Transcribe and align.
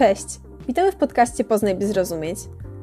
Cześć, 0.00 0.40
witamy 0.68 0.92
w 0.92 0.96
podcaście 0.96 1.44
Poznaj 1.44 1.74
by 1.74 1.86
zrozumieć. 1.86 2.38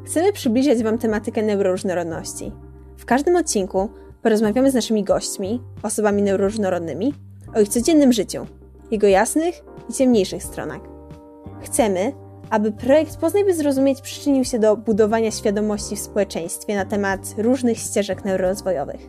Chcemy 0.05 0.33
przybliżyć 0.33 0.83
Wam 0.83 0.97
tematykę 0.97 1.43
neuroróżnorodności. 1.43 2.51
W 2.97 3.05
każdym 3.05 3.35
odcinku 3.35 3.89
porozmawiamy 4.21 4.71
z 4.71 4.73
naszymi 4.73 5.03
gośćmi, 5.03 5.61
osobami 5.83 6.21
neuroróżnorodnymi, 6.21 7.13
o 7.55 7.59
ich 7.59 7.69
codziennym 7.69 8.13
życiu, 8.13 8.45
jego 8.91 9.07
jasnych 9.07 9.55
i 9.89 9.93
ciemniejszych 9.93 10.43
stronach. 10.43 10.81
Chcemy, 11.61 12.13
aby 12.49 12.71
projekt 12.71 13.17
Poznaj 13.17 13.45
by 13.45 13.53
zrozumieć 13.53 14.01
przyczynił 14.01 14.43
się 14.43 14.59
do 14.59 14.77
budowania 14.77 15.31
świadomości 15.31 15.95
w 15.95 15.99
społeczeństwie 15.99 16.75
na 16.75 16.85
temat 16.85 17.35
różnych 17.37 17.77
ścieżek 17.77 18.25
neurorozwojowych. 18.25 19.07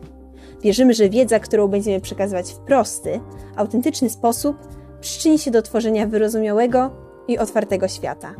Wierzymy, 0.61 0.93
że 0.93 1.09
wiedza, 1.09 1.39
którą 1.39 1.67
będziemy 1.67 2.01
przekazywać 2.01 2.53
w 2.53 2.57
prosty, 2.57 3.19
autentyczny 3.55 4.09
sposób, 4.09 4.57
przyczyni 5.01 5.39
się 5.39 5.51
do 5.51 5.61
tworzenia 5.61 6.07
wyrozumiałego 6.07 7.08
i 7.27 7.37
otwartego 7.37 7.87
świata. 7.87 8.35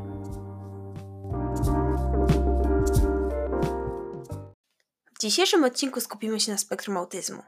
W 5.15 5.21
dzisiejszym 5.21 5.63
odcinku 5.63 6.01
skupimy 6.01 6.39
się 6.39 6.51
na 6.51 6.57
spektrum 6.57 6.97
autyzmu. 6.97 7.43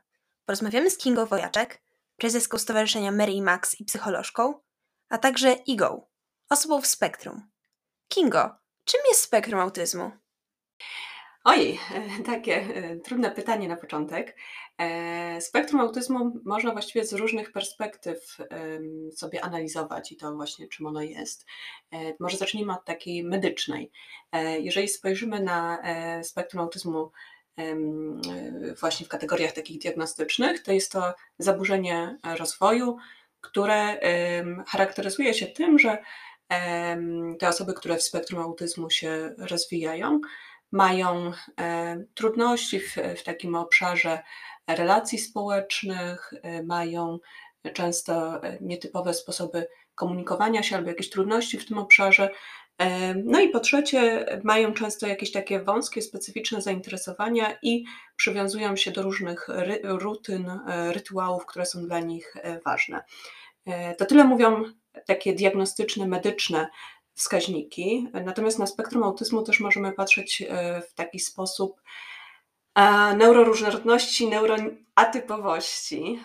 Porozmawiamy 0.45 0.90
z 0.90 0.98
Kingą 0.98 1.26
Wojaczek, 1.26 1.81
prezeską 2.17 2.57
Stowarzyszenia 2.57 3.12
Mary 3.12 3.41
Max 3.41 3.80
i 3.80 3.85
psycholożką, 3.85 4.54
a 5.09 5.17
także 5.17 5.54
Igą, 5.54 6.07
osobą 6.49 6.81
w 6.81 6.88
spektrum. 6.88 7.49
Kingo, 8.07 8.55
czym 8.85 9.02
jest 9.09 9.21
spektrum 9.21 9.59
autyzmu? 9.59 10.12
Oj, 11.43 11.79
takie 12.25 12.67
trudne 13.03 13.31
pytanie 13.31 13.67
na 13.67 13.75
początek. 13.75 14.37
E, 14.77 15.41
spektrum 15.41 15.81
autyzmu 15.81 16.31
można 16.45 16.71
właściwie 16.71 17.05
z 17.05 17.13
różnych 17.13 17.51
perspektyw 17.51 18.37
sobie 19.15 19.41
analizować 19.41 20.11
i 20.11 20.17
to 20.17 20.35
właśnie 20.35 20.67
czym 20.67 20.85
ono 20.85 21.01
jest. 21.01 21.45
E, 21.91 22.13
może 22.20 22.37
zacznijmy 22.37 22.73
od 22.73 22.85
takiej 22.85 23.23
medycznej. 23.23 23.91
E, 24.31 24.59
jeżeli 24.59 24.87
spojrzymy 24.87 25.39
na 25.39 25.83
spektrum 26.23 26.63
autyzmu 26.63 27.11
właśnie 28.79 29.05
w 29.05 29.09
kategoriach 29.09 29.51
takich 29.51 29.81
diagnostycznych, 29.81 30.63
to 30.63 30.71
jest 30.71 30.91
to 30.91 31.13
zaburzenie 31.39 32.17
rozwoju, 32.37 32.98
które 33.41 33.99
charakteryzuje 34.67 35.33
się 35.33 35.48
tym, 35.48 35.79
że 35.79 35.98
te 37.39 37.48
osoby, 37.48 37.73
które 37.73 37.98
w 37.98 38.03
spektrum 38.03 38.39
autyzmu 38.39 38.89
się 38.89 39.35
rozwijają, 39.37 40.21
mają 40.71 41.31
trudności 42.13 42.79
w, 42.79 42.95
w 43.17 43.23
takim 43.23 43.55
obszarze 43.55 44.19
relacji 44.67 45.17
społecznych, 45.17 46.33
mają 46.63 47.19
często 47.73 48.41
nietypowe 48.61 49.13
sposoby 49.13 49.67
komunikowania 49.95 50.63
się 50.63 50.75
albo 50.75 50.89
jakieś 50.89 51.09
trudności 51.09 51.57
w 51.57 51.65
tym 51.65 51.77
obszarze. 51.77 52.29
No 53.25 53.39
i 53.39 53.49
po 53.49 53.59
trzecie, 53.59 54.25
mają 54.43 54.73
często 54.73 55.07
jakieś 55.07 55.31
takie 55.31 55.59
wąskie, 55.59 56.01
specyficzne 56.01 56.61
zainteresowania 56.61 57.57
i 57.61 57.83
przywiązują 58.15 58.75
się 58.75 58.91
do 58.91 59.01
różnych 59.01 59.49
ry 59.49 59.79
rutyn, 59.83 60.49
e, 60.49 60.93
rytuałów, 60.93 61.45
które 61.45 61.65
są 61.65 61.85
dla 61.85 61.99
nich 61.99 62.35
e, 62.35 62.59
ważne. 62.65 63.03
E, 63.65 63.95
to 63.95 64.05
tyle 64.05 64.23
mówią 64.23 64.63
takie 65.07 65.33
diagnostyczne, 65.33 66.07
medyczne 66.07 66.67
wskaźniki. 67.22 68.07
Natomiast 68.25 68.59
na 68.59 68.67
spektrum 68.67 69.03
autyzmu 69.03 69.44
też 69.44 69.59
możemy 69.59 69.91
patrzeć 69.91 70.44
w 70.89 70.94
taki 70.94 71.19
sposób, 71.19 71.81
neuroróżnorodności, 73.17 74.29
neuroatypowości. 74.29 76.19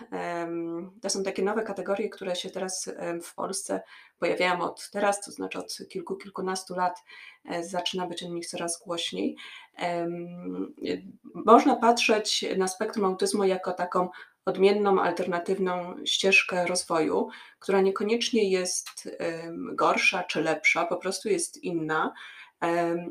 To 1.01 1.09
są 1.09 1.23
takie 1.23 1.43
nowe 1.43 1.63
kategorie, 1.63 2.09
które 2.09 2.35
się 2.35 2.49
teraz 2.49 2.89
w 3.23 3.35
Polsce 3.35 3.81
pojawiają 4.19 4.61
od 4.61 4.89
teraz, 4.91 5.21
to 5.25 5.31
znaczy 5.31 5.59
od 5.59 5.77
kilku, 5.89 6.15
kilkunastu 6.15 6.75
lat 6.75 7.03
e, 7.45 7.63
zaczyna 7.63 8.07
być 8.07 8.23
o 8.23 8.27
nich 8.27 8.47
coraz 8.47 8.83
głośniej. 8.85 9.37
Można 11.33 11.75
patrzeć 11.75 12.45
na 12.57 12.67
spektrum 12.67 13.05
autyzmu 13.05 13.43
jako 13.43 13.73
taką 13.73 14.09
odmienną, 14.47 15.01
alternatywną 15.01 15.95
ścieżkę 16.05 16.65
rozwoju, 16.65 17.29
która 17.59 17.81
niekoniecznie 17.81 18.49
jest 18.49 19.09
gorsza 19.73 20.23
czy 20.23 20.41
lepsza, 20.41 20.85
po 20.85 20.97
prostu 20.97 21.29
jest 21.29 21.63
inna 21.63 22.13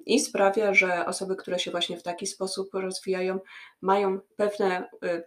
i 0.06 0.20
sprawia, 0.20 0.74
że 0.74 1.06
osoby, 1.06 1.36
które 1.36 1.58
się 1.58 1.70
właśnie 1.70 1.96
w 1.96 2.02
taki 2.02 2.26
sposób 2.26 2.68
rozwijają, 2.74 3.38
mają 3.80 4.20
pewne 4.36 4.88
y, 5.04 5.24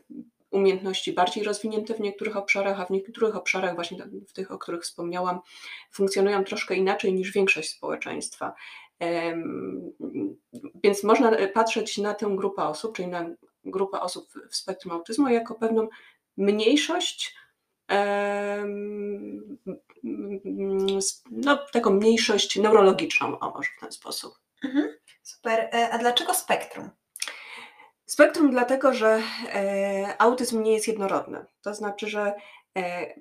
umiejętności 0.52 1.14
bardziej 1.14 1.44
rozwinięte 1.44 1.94
w 1.94 2.00
niektórych 2.00 2.38
obszarach, 2.38 2.80
a 2.80 2.86
w 2.86 2.90
niektórych 2.90 3.36
obszarach, 3.36 3.76
właśnie 3.76 3.98
w 4.28 4.34
tych, 4.34 4.52
o 4.52 4.58
których 4.58 4.82
wspomniałam, 4.82 5.40
funkcjonują 5.92 6.44
troszkę 6.44 6.76
inaczej 6.76 7.14
niż 7.14 7.32
większość 7.32 7.70
społeczeństwa. 7.70 8.54
Więc 10.84 11.04
można 11.04 11.32
patrzeć 11.54 11.98
na 11.98 12.14
tę 12.14 12.28
grupę 12.36 12.64
osób, 12.64 12.96
czyli 12.96 13.08
na 13.08 13.30
grupę 13.66 14.00
osób 14.00 14.30
w 14.50 14.56
spektrum 14.56 14.94
autyzmu, 14.94 15.30
jako 15.30 15.56
pewną 15.56 15.88
mniejszość 16.38 17.40
no, 21.32 21.58
taką 21.72 21.90
mniejszość 21.90 22.56
neurologiczną, 22.56 23.40
o 23.40 23.52
może 23.52 23.70
w 23.78 23.80
ten 23.80 23.92
sposób. 23.92 24.40
Mhm, 24.64 24.94
super. 25.24 25.60
E, 25.60 25.90
a 25.92 25.98
dlaczego 25.98 26.34
spektrum? 26.34 26.90
Spektrum 28.06 28.52
dlatego, 28.52 28.94
że 28.94 29.22
e, 29.54 30.16
autyzm 30.18 30.64
nie 30.64 30.74
jest 30.74 30.88
jednorodny. 30.88 31.46
To 31.62 31.74
znaczy, 31.74 32.08
że 32.08 32.34
e, 32.78 33.14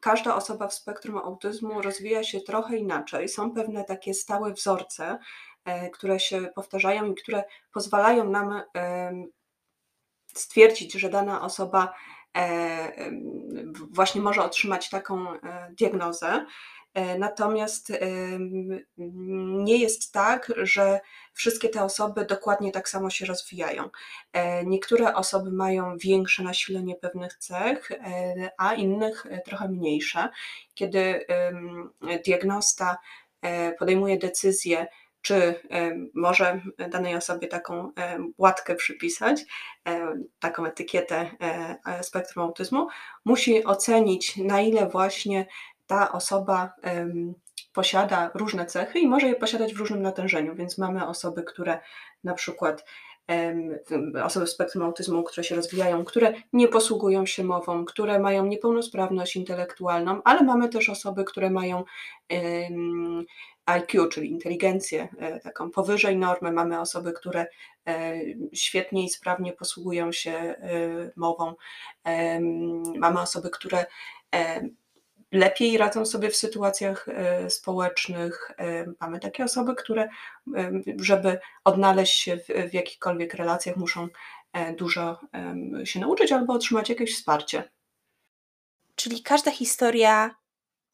każda 0.00 0.36
osoba 0.36 0.68
w 0.68 0.74
spektrum 0.74 1.18
autyzmu 1.18 1.82
rozwija 1.82 2.24
się 2.24 2.40
trochę 2.40 2.76
inaczej. 2.76 3.28
Są 3.28 3.50
pewne 3.50 3.84
takie 3.84 4.14
stałe 4.14 4.52
wzorce, 4.52 5.18
które 5.92 6.20
się 6.20 6.50
powtarzają 6.54 7.12
i 7.12 7.14
które 7.14 7.44
pozwalają 7.72 8.30
nam 8.30 8.62
stwierdzić, 10.34 10.92
że 10.92 11.10
dana 11.10 11.42
osoba 11.42 11.94
E, 12.36 13.10
właśnie 13.90 14.20
może 14.20 14.42
otrzymać 14.42 14.90
taką 14.90 15.32
e, 15.32 15.38
diagnozę. 15.70 16.46
E, 16.94 17.18
natomiast 17.18 17.92
nie 19.64 19.76
jest 19.76 20.12
tak, 20.12 20.52
że 20.56 21.00
wszystkie 21.32 21.68
te 21.68 21.84
osoby 21.84 22.24
dokładnie 22.24 22.72
tak 22.72 22.88
samo 22.88 23.10
się 23.10 23.26
rozwijają. 23.26 23.90
Niektóre 24.64 25.14
osoby 25.14 25.52
mają 25.52 25.96
większe 25.98 26.42
nasilenie 26.42 26.94
pewnych 26.94 27.34
cech, 27.34 27.92
a 28.58 28.74
innych 28.74 29.26
trochę 29.44 29.68
mniejsze. 29.68 30.28
Kiedy 30.74 31.26
diagnosta 32.24 32.96
podejmuje 33.78 34.18
decyzję, 34.18 34.86
czy 35.24 35.54
może 36.14 36.60
danej 36.90 37.16
osobie 37.16 37.48
taką 37.48 37.92
łatkę 38.38 38.74
przypisać, 38.74 39.44
taką 40.40 40.66
etykietę 40.66 41.30
e, 41.86 42.02
spektrum 42.02 42.44
autyzmu, 42.44 42.88
musi 43.24 43.64
ocenić, 43.64 44.36
na 44.36 44.60
ile 44.60 44.88
właśnie 44.88 45.46
ta 45.86 46.12
osoba 46.12 46.72
posiada 47.72 48.30
różne 48.34 48.66
cechy 48.66 48.98
i 48.98 49.06
może 49.06 49.28
je 49.28 49.34
posiadać 49.34 49.74
w 49.74 49.78
różnym 49.78 50.02
natężeniu. 50.02 50.54
Więc 50.54 50.78
mamy 50.78 51.06
osoby, 51.06 51.42
które 51.42 51.78
na 52.24 52.34
przykład 52.34 52.84
osoby 54.24 54.46
w 54.46 54.50
spektrum 54.50 54.84
autyzmu, 54.84 55.22
które 55.22 55.44
się 55.44 55.56
rozwijają, 55.56 56.04
które 56.04 56.32
nie 56.52 56.68
posługują 56.68 57.26
się 57.26 57.44
mową, 57.44 57.84
które 57.84 58.18
mają 58.18 58.46
niepełnosprawność 58.46 59.36
intelektualną, 59.36 60.22
ale 60.24 60.42
mamy 60.42 60.68
też 60.68 60.90
osoby, 60.90 61.24
które 61.24 61.50
mają 61.50 61.84
IQ, 63.66 64.08
czyli 64.08 64.30
inteligencję 64.30 65.08
e, 65.18 65.40
taką 65.40 65.70
powyżej 65.70 66.16
normy. 66.16 66.52
Mamy 66.52 66.80
osoby, 66.80 67.12
które 67.12 67.46
e, 67.86 68.20
świetnie 68.52 69.04
i 69.04 69.08
sprawnie 69.08 69.52
posługują 69.52 70.12
się 70.12 70.30
e, 70.32 70.56
mową. 71.16 71.54
Mamy 72.98 73.20
osoby, 73.20 73.50
które 73.50 73.86
lepiej 75.32 75.78
radzą 75.78 76.06
sobie 76.06 76.30
w 76.30 76.36
sytuacjach 76.36 77.06
społecznych. 77.48 78.52
Mamy 79.00 79.20
takie 79.20 79.44
osoby, 79.44 79.74
które, 79.74 80.08
żeby 80.96 81.38
odnaleźć 81.64 82.20
się 82.20 82.36
w, 82.36 82.70
w 82.70 82.74
jakichkolwiek 82.74 83.34
relacjach, 83.34 83.76
muszą 83.76 84.08
dużo 84.76 85.20
się 85.84 86.00
nauczyć 86.00 86.32
albo 86.32 86.52
otrzymać 86.52 86.88
jakieś 86.88 87.14
wsparcie. 87.14 87.70
Czyli 88.94 89.22
każda 89.22 89.50
historia 89.50 90.34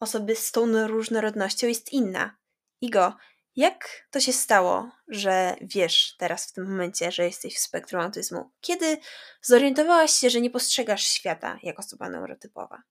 osoby 0.01 0.37
z 0.37 0.53
tą 0.53 0.87
różnorodnością 0.87 1.67
jest 1.67 1.93
inna. 1.93 2.40
Igo, 2.81 3.17
jak 3.57 4.07
to 4.11 4.21
się 4.21 4.33
stało, 4.33 4.91
że 5.09 5.57
wiesz 5.61 6.17
teraz 6.17 6.47
w 6.47 6.53
tym 6.53 6.71
momencie, 6.71 7.13
że 7.13 7.25
jesteś 7.25 7.57
w 7.57 7.59
spektrum 7.59 8.01
autyzmu? 8.01 8.51
Kiedy 8.61 8.99
zorientowałaś 9.43 10.11
się, 10.11 10.31
że 10.31 10.41
nie 10.41 10.51
postrzegasz 10.51 11.03
świata 11.03 11.59
jako 11.63 11.81
osoba 11.81 12.09
neurotypowa? 12.09 12.83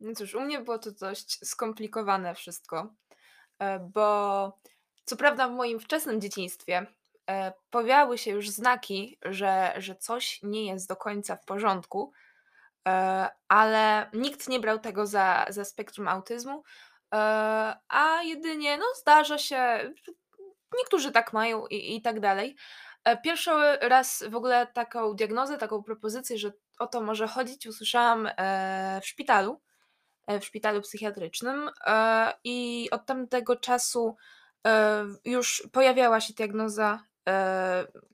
No 0.00 0.14
cóż, 0.14 0.34
u 0.34 0.40
mnie 0.40 0.60
było 0.60 0.78
to 0.78 0.92
dość 0.92 1.48
skomplikowane 1.48 2.34
wszystko, 2.34 2.94
e, 3.58 3.78
bo 3.78 4.58
co 5.04 5.16
prawda 5.16 5.48
w 5.48 5.52
moim 5.52 5.80
wczesnym 5.80 6.20
dzieciństwie 6.20 6.86
e, 7.30 7.52
pojawiały 7.70 8.18
się 8.18 8.30
już 8.30 8.50
znaki, 8.50 9.18
że, 9.24 9.74
że 9.76 9.96
coś 9.96 10.40
nie 10.42 10.66
jest 10.66 10.88
do 10.88 10.96
końca 10.96 11.36
w 11.36 11.44
porządku, 11.44 12.12
e, 12.88 13.28
ale 13.48 14.10
nikt 14.12 14.48
nie 14.48 14.60
brał 14.60 14.78
tego 14.78 15.06
za, 15.06 15.46
za 15.48 15.64
spektrum 15.64 16.08
autyzmu, 16.08 16.62
a 17.88 18.20
jedynie, 18.24 18.78
no 18.78 18.84
zdarza 19.00 19.38
się, 19.38 19.92
niektórzy 20.76 21.12
tak 21.12 21.32
mają 21.32 21.66
i, 21.66 21.96
i 21.96 22.02
tak 22.02 22.20
dalej. 22.20 22.56
Pierwszy 23.24 23.50
raz 23.80 24.24
w 24.28 24.36
ogóle 24.36 24.66
taką 24.66 25.14
diagnozę, 25.14 25.58
taką 25.58 25.82
propozycję, 25.82 26.38
że 26.38 26.52
o 26.78 26.86
to 26.86 27.00
może 27.00 27.26
chodzić, 27.28 27.66
usłyszałam 27.66 28.28
w 29.02 29.06
szpitalu, 29.06 29.60
w 30.28 30.44
szpitalu 30.44 30.80
psychiatrycznym 30.80 31.70
i 32.44 32.88
od 32.90 33.06
tamtego 33.06 33.56
czasu 33.56 34.16
już 35.24 35.68
pojawiała 35.72 36.20
się 36.20 36.34
diagnoza 36.34 37.04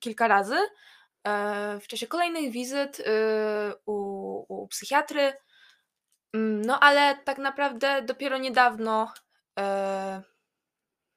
kilka 0.00 0.28
razy 0.28 0.56
w 1.80 1.84
czasie 1.88 2.06
kolejnych 2.06 2.52
wizyt 2.52 3.04
u, 3.86 3.94
u 4.48 4.68
psychiatry. 4.68 5.32
Mm, 6.32 6.62
no 6.62 6.80
ale 6.80 7.18
tak 7.24 7.38
naprawdę 7.38 8.02
dopiero 8.02 8.38
niedawno 8.38 9.12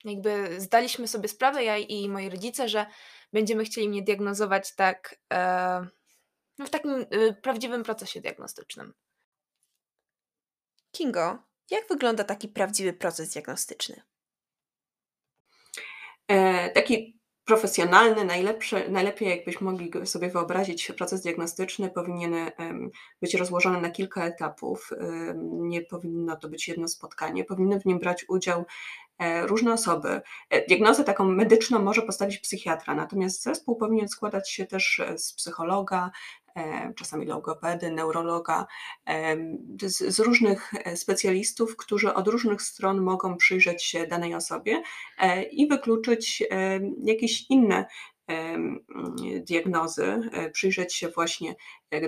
jakby 0.04 0.62
zdaliśmy 0.62 1.08
sobie 1.08 1.30
sprawę, 1.30 1.64
ja 1.64 1.78
i 1.78 2.10
moi 2.10 2.30
rodzice, 2.30 2.70
że 2.70 2.86
będziemy 3.34 3.64
chcieli 3.64 3.90
mnie 3.90 4.02
diagnozować 4.02 4.76
tak 4.76 5.16
w 6.60 6.70
takim 6.70 7.06
prawdziwym 7.42 7.84
procesie 7.84 8.22
diagnostycznym. 8.22 8.94
Kingo, 10.92 11.44
jak 11.70 11.88
wygląda 11.88 12.24
taki 12.24 12.48
prawdziwy 12.48 12.94
proces 12.94 13.30
diagnostyczny? 13.30 14.02
E, 16.28 16.70
taki 16.70 17.21
profesjonalny, 17.46 18.26
najlepszy, 18.26 18.90
najlepiej 18.90 19.30
jakbyśmy 19.30 19.72
mogli 19.72 19.92
sobie 20.06 20.30
wyobrazić, 20.30 20.92
proces 20.98 21.22
diagnostyczny 21.22 21.90
powinien 21.90 22.36
być 23.22 23.34
rozłożony 23.34 23.82
na 23.82 23.90
kilka 23.90 24.26
etapów. 24.26 24.90
Nie 25.44 25.82
powinno 25.82 26.36
to 26.36 26.50
być 26.50 26.68
jedno 26.68 26.88
spotkanie. 26.88 27.44
Powinny 27.44 27.80
w 27.80 27.86
nim 27.86 28.00
brać 28.00 28.26
udział 28.30 28.66
e, 29.18 29.48
różne 29.48 29.74
osoby. 29.74 30.22
E, 30.50 30.68
diagnozę 30.68 31.04
taką 31.04 31.26
medyczną 31.26 31.80
może 31.80 32.02
postawić 32.02 32.38
psychiatra, 32.38 32.96
natomiast 32.96 33.44
zespół 33.44 33.76
powinien 33.76 34.08
składać 34.08 34.52
się 34.52 34.66
też 34.66 35.02
z 35.18 35.34
psychologa, 35.34 36.12
E, 36.41 36.41
czasami 36.96 37.26
logopedy, 37.26 37.92
neurologa, 37.92 38.68
e, 39.10 39.38
z, 39.82 40.16
z, 40.16 40.20
różnych 40.20 40.74
e, 40.74 40.98
specjalistów, 40.98 41.78
którzy 41.78 42.14
od 42.14 42.28
różnych 42.28 42.62
stron 42.62 43.02
mogą 43.02 43.38
przyjrzeć 43.38 43.84
się 43.84 44.08
danej 44.08 44.36
osobie 44.36 44.84
i 45.52 45.68
wykluczyć 45.68 46.44
jakieś 47.04 47.46
inne 47.50 47.86
diagnozy, 49.48 50.32
przyjrzeć 50.54 50.96
się 50.96 51.10
właśnie 51.10 51.56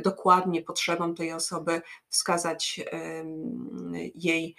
dokładnie 0.04 0.62
potrzebom 0.62 1.16
tej 1.16 1.32
osoby, 1.32 1.82
wskazać 2.10 2.82
jej, 4.16 4.56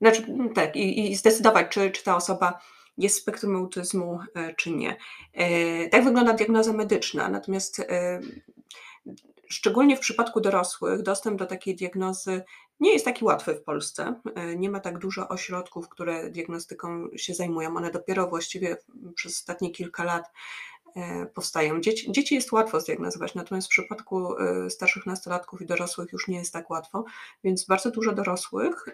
znaczy 0.00 0.26
tak, 0.54 0.76
i, 0.76 1.10
i 1.10 1.16
zdecydować, 1.16 1.66
czy, 1.70 1.90
czy 1.90 2.04
ta 2.04 2.16
osoba 2.16 2.58
jest 2.98 3.16
spektrum 3.16 3.56
autyzmu 3.56 4.18
e, 4.34 4.54
czy 4.54 4.70
nie. 4.70 4.96
E, 5.32 5.88
tak 5.88 6.04
wygląda 6.04 6.32
diagnoza 6.32 6.72
medyczna, 6.72 7.28
natomiast 7.28 7.80
e, 7.80 8.20
szczególnie 9.48 9.96
w 9.96 10.00
przypadku 10.00 10.40
dorosłych 10.40 11.02
dostęp 11.02 11.38
do 11.38 11.46
takiej 11.46 11.76
diagnozy 11.76 12.42
nie 12.80 12.92
jest 12.92 13.04
taki 13.04 13.24
łatwy 13.24 13.54
w 13.54 13.62
Polsce. 13.62 14.20
Nie 14.56 14.70
ma 14.70 14.80
tak 14.80 14.98
dużo 14.98 15.28
ośrodków, 15.28 15.88
które 15.88 16.30
diagnostyką 16.30 17.08
się 17.16 17.34
zajmują. 17.34 17.76
One 17.76 17.90
dopiero 17.90 18.28
właściwie 18.28 18.76
przez 19.14 19.32
ostatnie 19.32 19.70
kilka 19.70 20.04
lat 20.04 20.30
powstają. 21.34 21.80
Dzieci, 21.80 22.12
dzieci 22.12 22.34
jest 22.34 22.52
łatwo 22.52 22.80
zdiagnozować, 22.80 23.34
natomiast 23.34 23.68
w 23.68 23.70
przypadku 23.70 24.34
starszych 24.68 25.06
nastolatków 25.06 25.62
i 25.62 25.66
dorosłych 25.66 26.12
już 26.12 26.28
nie 26.28 26.38
jest 26.38 26.52
tak 26.52 26.70
łatwo, 26.70 27.04
więc 27.44 27.64
bardzo 27.64 27.90
dużo 27.90 28.12
dorosłych 28.12 28.84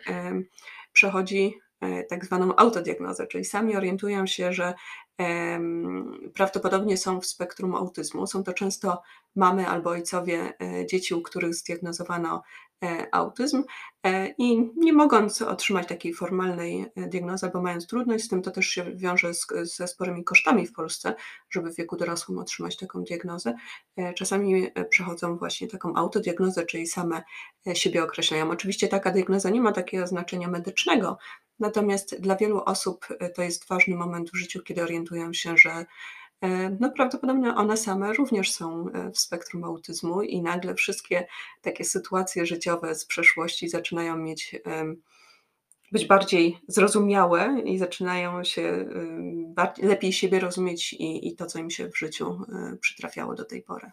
przechodzi 0.93 1.61
tak 2.09 2.25
zwaną 2.25 2.57
autodiagnozę, 2.57 3.27
czyli 3.27 3.45
sami 3.45 3.77
orientują 3.77 4.27
się, 4.27 4.53
że 4.53 4.75
prawdopodobnie 6.35 6.97
są 6.97 7.21
w 7.21 7.27
spektrum 7.27 7.75
autyzmu. 7.75 8.27
Są 8.27 8.45
to 8.45 8.53
często 8.53 9.03
mamy 9.37 9.69
albo 9.69 9.91
ojcowie 9.91 10.53
e, 10.61 10.87
dzieci, 10.87 11.15
u 11.15 11.23
których 11.23 11.55
zdiagnozowano 11.55 12.37
e, 12.37 12.43
autyzm 13.13 13.65
i 14.39 14.71
nie 14.77 14.93
mogąc 14.93 15.43
otrzymać 15.43 15.89
takiej 15.89 16.15
formalnej 16.15 16.87
diagnozy, 16.97 17.51
bo 17.53 17.63
mając 17.63 17.87
trudność 17.87 18.25
z 18.25 18.29
tym, 18.29 18.43
to 18.43 18.51
też 18.51 18.67
się 18.67 18.97
wiąże 18.97 19.35
z, 19.35 19.47
ze 19.63 19.89
sporymi 19.89 20.25
kosztami 20.25 20.67
w 20.67 20.73
Polsce, 20.73 21.15
żeby 21.51 21.73
w 21.73 21.77
wieku 21.77 21.97
dorosłym 21.97 22.39
otrzymać 22.39 22.77
taką 22.77 23.03
diagnozę. 23.05 23.55
Czasami 24.17 24.67
przechodzą 24.91 25.37
właśnie 25.37 25.69
taką 25.69 25.97
autodiagnozę, 25.97 26.67
czyli 26.67 26.87
same 26.87 27.23
siebie 27.75 28.05
określają. 28.05 28.51
Oczywiście 28.51 28.89
taka 28.89 29.11
diagnoza 29.11 29.51
nie 29.51 29.61
ma 29.61 29.73
takiego 29.73 30.07
znaczenia 30.07 30.49
medycznego, 30.49 31.19
Natomiast 31.59 32.21
dla 32.21 32.37
wielu 32.37 32.63
osób 32.65 33.07
e, 33.21 33.31
to 33.31 33.43
jest 33.43 33.69
ważny 33.69 33.97
moment 33.97 34.31
w 34.31 34.37
życiu, 34.37 34.63
kiedy 34.63 34.83
orientują 34.83 35.33
się, 35.33 35.57
że 35.57 35.71
e, 35.71 35.87
no 36.81 36.91
prawdopodobnie 36.91 37.55
one 37.55 37.77
same 37.77 38.13
również 38.13 38.53
są 38.53 38.89
e, 38.89 39.11
w 39.11 39.19
spektrum 39.19 39.65
autyzmu 39.65 40.23
i 40.23 40.43
nagle 40.43 40.75
wszystkie 40.75 41.27
takie 41.63 41.85
sytuacje 41.85 42.47
życiowe 42.47 42.95
z 42.95 43.05
przeszłości 43.05 43.69
zaczynają 43.69 44.17
mieć 44.17 44.57
być 45.93 46.07
bardziej 46.07 46.59
zrozumiałe 46.69 47.61
i 47.65 47.79
zaczynają 47.79 48.45
się 48.45 48.89
lepiej 49.79 50.13
siebie 50.13 50.41
rozumieć 50.41 50.93
i, 50.93 51.29
i 51.29 51.37
to, 51.37 51.47
co 51.47 51.59
im 51.59 51.71
się 51.71 51.89
w 51.89 51.99
życiu 51.99 52.41
przytrafiało 52.81 53.35
do 53.35 53.45
tej 53.45 53.63
pory. 53.63 53.91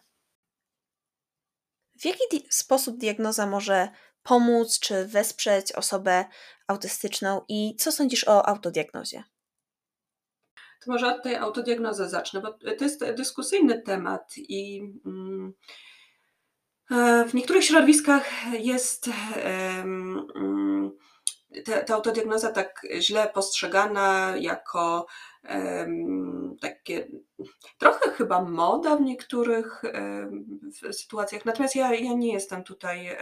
W 2.00 2.06
jaki 2.06 2.48
sposób 2.50 2.98
diagnoza 2.98 3.48
może 3.48 3.90
pomóc 4.24 4.80
czy 4.80 5.08
wesprzeć 5.08 5.72
osobę 5.72 6.26
autystyczną 6.68 7.42
i 7.50 7.76
co 7.76 7.92
sądzisz 7.92 8.28
o 8.28 8.48
autodiagnozie? 8.48 9.24
To 10.86 10.92
może 10.92 11.16
od 11.16 11.24
tej 11.24 11.36
autodiagnozy 11.36 12.10
zacznę, 12.10 12.42
bo 12.42 12.52
to 12.78 12.84
jest 12.84 13.06
dyskusyjny 13.14 13.82
temat 13.82 14.34
i 14.38 14.82
mm, 15.06 15.54
e, 16.92 17.26
w 17.26 17.34
niektórych 17.34 17.66
środowiskach 17.66 18.26
jest 18.54 19.10
mm, 19.36 20.28
ta, 21.66 21.82
ta 21.82 21.96
autodiagnoza 21.96 22.52
tak 22.52 22.82
źle 23.00 23.32
postrzegana 23.34 24.34
jako 24.40 25.06
takie 26.62 27.08
trochę 27.78 28.12
chyba 28.12 28.42
moda 28.42 28.96
w 28.96 29.02
niektórych 29.02 29.82
sytuacjach. 30.92 31.46
Natomiast 31.46 31.76
ja, 31.76 31.94
ja 31.94 32.14
nie 32.14 32.34
jestem 32.34 32.64
tutaj 32.64 33.18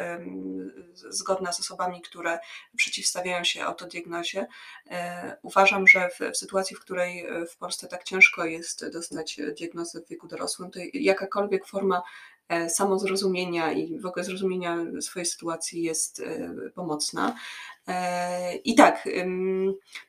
zgodna 0.96 1.52
z 1.52 1.60
osobami, 1.60 2.02
które 2.02 2.40
przeciwstawiają 2.76 3.44
się 3.44 3.64
autodiagnozie. 3.64 4.48
E, 4.90 5.38
uważam, 5.42 5.88
że 5.88 6.10
w, 6.10 6.32
w 6.34 6.38
sytuacji, 6.38 6.76
w 6.76 6.80
której 6.80 7.26
e, 7.26 7.46
w 7.46 7.58
Polsce 7.58 7.88
tak 7.88 8.04
ciężko 8.04 8.46
jest 8.46 8.90
dostać 8.90 9.42
diagnozę 9.58 10.02
w 10.02 10.08
wieku 10.10 10.28
dorosłym, 10.28 10.72
to 10.72 10.80
jakakolwiek 10.94 11.68
forma 11.68 12.02
samozrozumienia 12.70 13.72
i 13.72 14.00
w 14.00 14.06
ogóle 14.06 14.26
zrozumienia 14.26 14.78
swojej 15.02 15.26
sytuacji 15.26 15.84
jest 15.84 16.24
pomocna. 16.76 17.36
I 18.64 18.76
tak, 18.76 19.10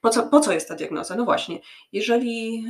po 0.00 0.10
co, 0.10 0.22
po 0.22 0.40
co 0.40 0.52
jest 0.52 0.68
ta 0.68 0.74
diagnoza? 0.74 1.16
No 1.16 1.24
właśnie, 1.24 1.60
jeżeli 1.92 2.68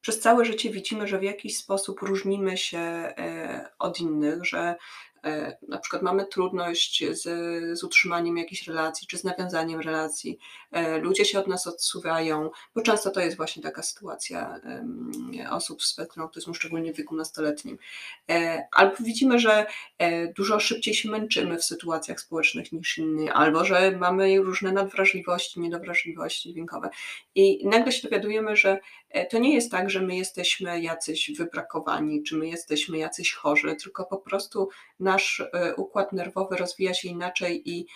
przez 0.00 0.20
całe 0.20 0.44
życie 0.44 0.70
widzimy, 0.70 1.08
że 1.08 1.18
w 1.18 1.22
jakiś 1.22 1.56
sposób 1.56 2.00
różnimy 2.00 2.56
się 2.56 2.78
e, 2.78 3.70
od 3.78 4.00
innych, 4.00 4.44
że 4.44 4.76
E, 5.11 5.11
na 5.68 5.78
przykład 5.78 6.02
mamy 6.02 6.26
trudność 6.26 7.04
z, 7.10 7.22
z 7.78 7.84
utrzymaniem 7.84 8.36
jakiejś 8.36 8.68
relacji 8.68 9.06
czy 9.06 9.18
z 9.18 9.24
nawiązaniem 9.24 9.80
relacji, 9.80 10.38
e, 10.72 10.98
ludzie 10.98 11.24
się 11.24 11.38
od 11.38 11.46
nas 11.46 11.66
odsuwają, 11.66 12.50
bo 12.74 12.82
często 12.82 13.10
to 13.10 13.20
jest 13.20 13.36
właśnie 13.36 13.62
taka 13.62 13.82
sytuacja 13.82 14.60
osób 15.50 15.82
z 15.82 15.86
spektrum 15.86 16.22
autyzmu, 16.22 16.54
szczególnie 16.54 16.94
w 16.94 16.96
wieku 16.96 17.16
nastoletnim. 17.16 17.78
E, 18.30 18.66
albo 18.72 18.96
widzimy, 19.00 19.38
że 19.38 19.66
dużo 20.36 20.60
szybciej 20.60 20.94
się 20.94 21.10
męczymy 21.10 21.58
w 21.58 21.64
sytuacjach 21.64 22.20
społecznych 22.20 22.72
niż 22.72 22.98
inni, 22.98 23.30
albo 23.30 23.64
że 23.64 23.96
mamy 23.96 24.38
różne 24.38 24.72
nadwrażliwości, 24.72 25.60
niedowrażliwości 25.60 26.52
dźwiękowe. 26.52 26.90
I 27.34 27.68
nagle 27.68 27.92
się 27.92 28.08
dowiadujemy, 28.08 28.56
że 28.56 28.80
to 29.30 29.38
nie 29.38 29.54
jest 29.54 29.70
tak, 29.70 29.90
że 29.90 30.00
my 30.00 30.16
jesteśmy 30.16 30.80
jacyś 30.80 31.32
wybrakowani, 31.38 32.22
czy 32.22 32.36
my 32.36 32.48
jesteśmy 32.48 32.98
jacyś 32.98 33.32
chorzy, 33.32 33.76
tylko 33.76 34.06
po 34.06 34.18
prostu 34.18 34.68
na 35.00 35.12
nasz 35.12 35.42
e, 35.52 35.74
układ 35.74 36.12
nerwowy 36.12 36.56
rozwija 36.56 36.94
się 36.94 37.08
inaczej 37.08 37.70
i 37.70 37.86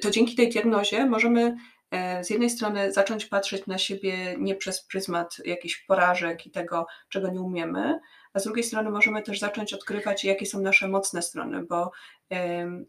to 0.00 0.10
dzięki 0.10 0.36
tej 0.36 0.48
diagnozie 0.48 1.06
możemy 1.06 1.56
e, 1.90 2.24
z 2.24 2.30
jednej 2.30 2.50
strony 2.50 2.92
zacząć 2.92 3.26
patrzeć 3.26 3.66
na 3.66 3.78
siebie 3.78 4.36
nie 4.38 4.54
przez 4.54 4.82
pryzmat 4.82 5.36
jakichś 5.44 5.84
porażek 5.84 6.46
i 6.46 6.50
tego, 6.50 6.86
czego 7.08 7.28
nie 7.28 7.40
umiemy, 7.40 8.00
a 8.32 8.40
z 8.40 8.44
drugiej 8.44 8.64
strony 8.64 8.90
możemy 8.90 9.22
też 9.22 9.38
zacząć 9.38 9.74
odkrywać, 9.74 10.24
jakie 10.24 10.46
są 10.46 10.60
nasze 10.60 10.88
mocne 10.88 11.22
strony, 11.22 11.62
bo 11.62 11.90
mm, 12.30 12.86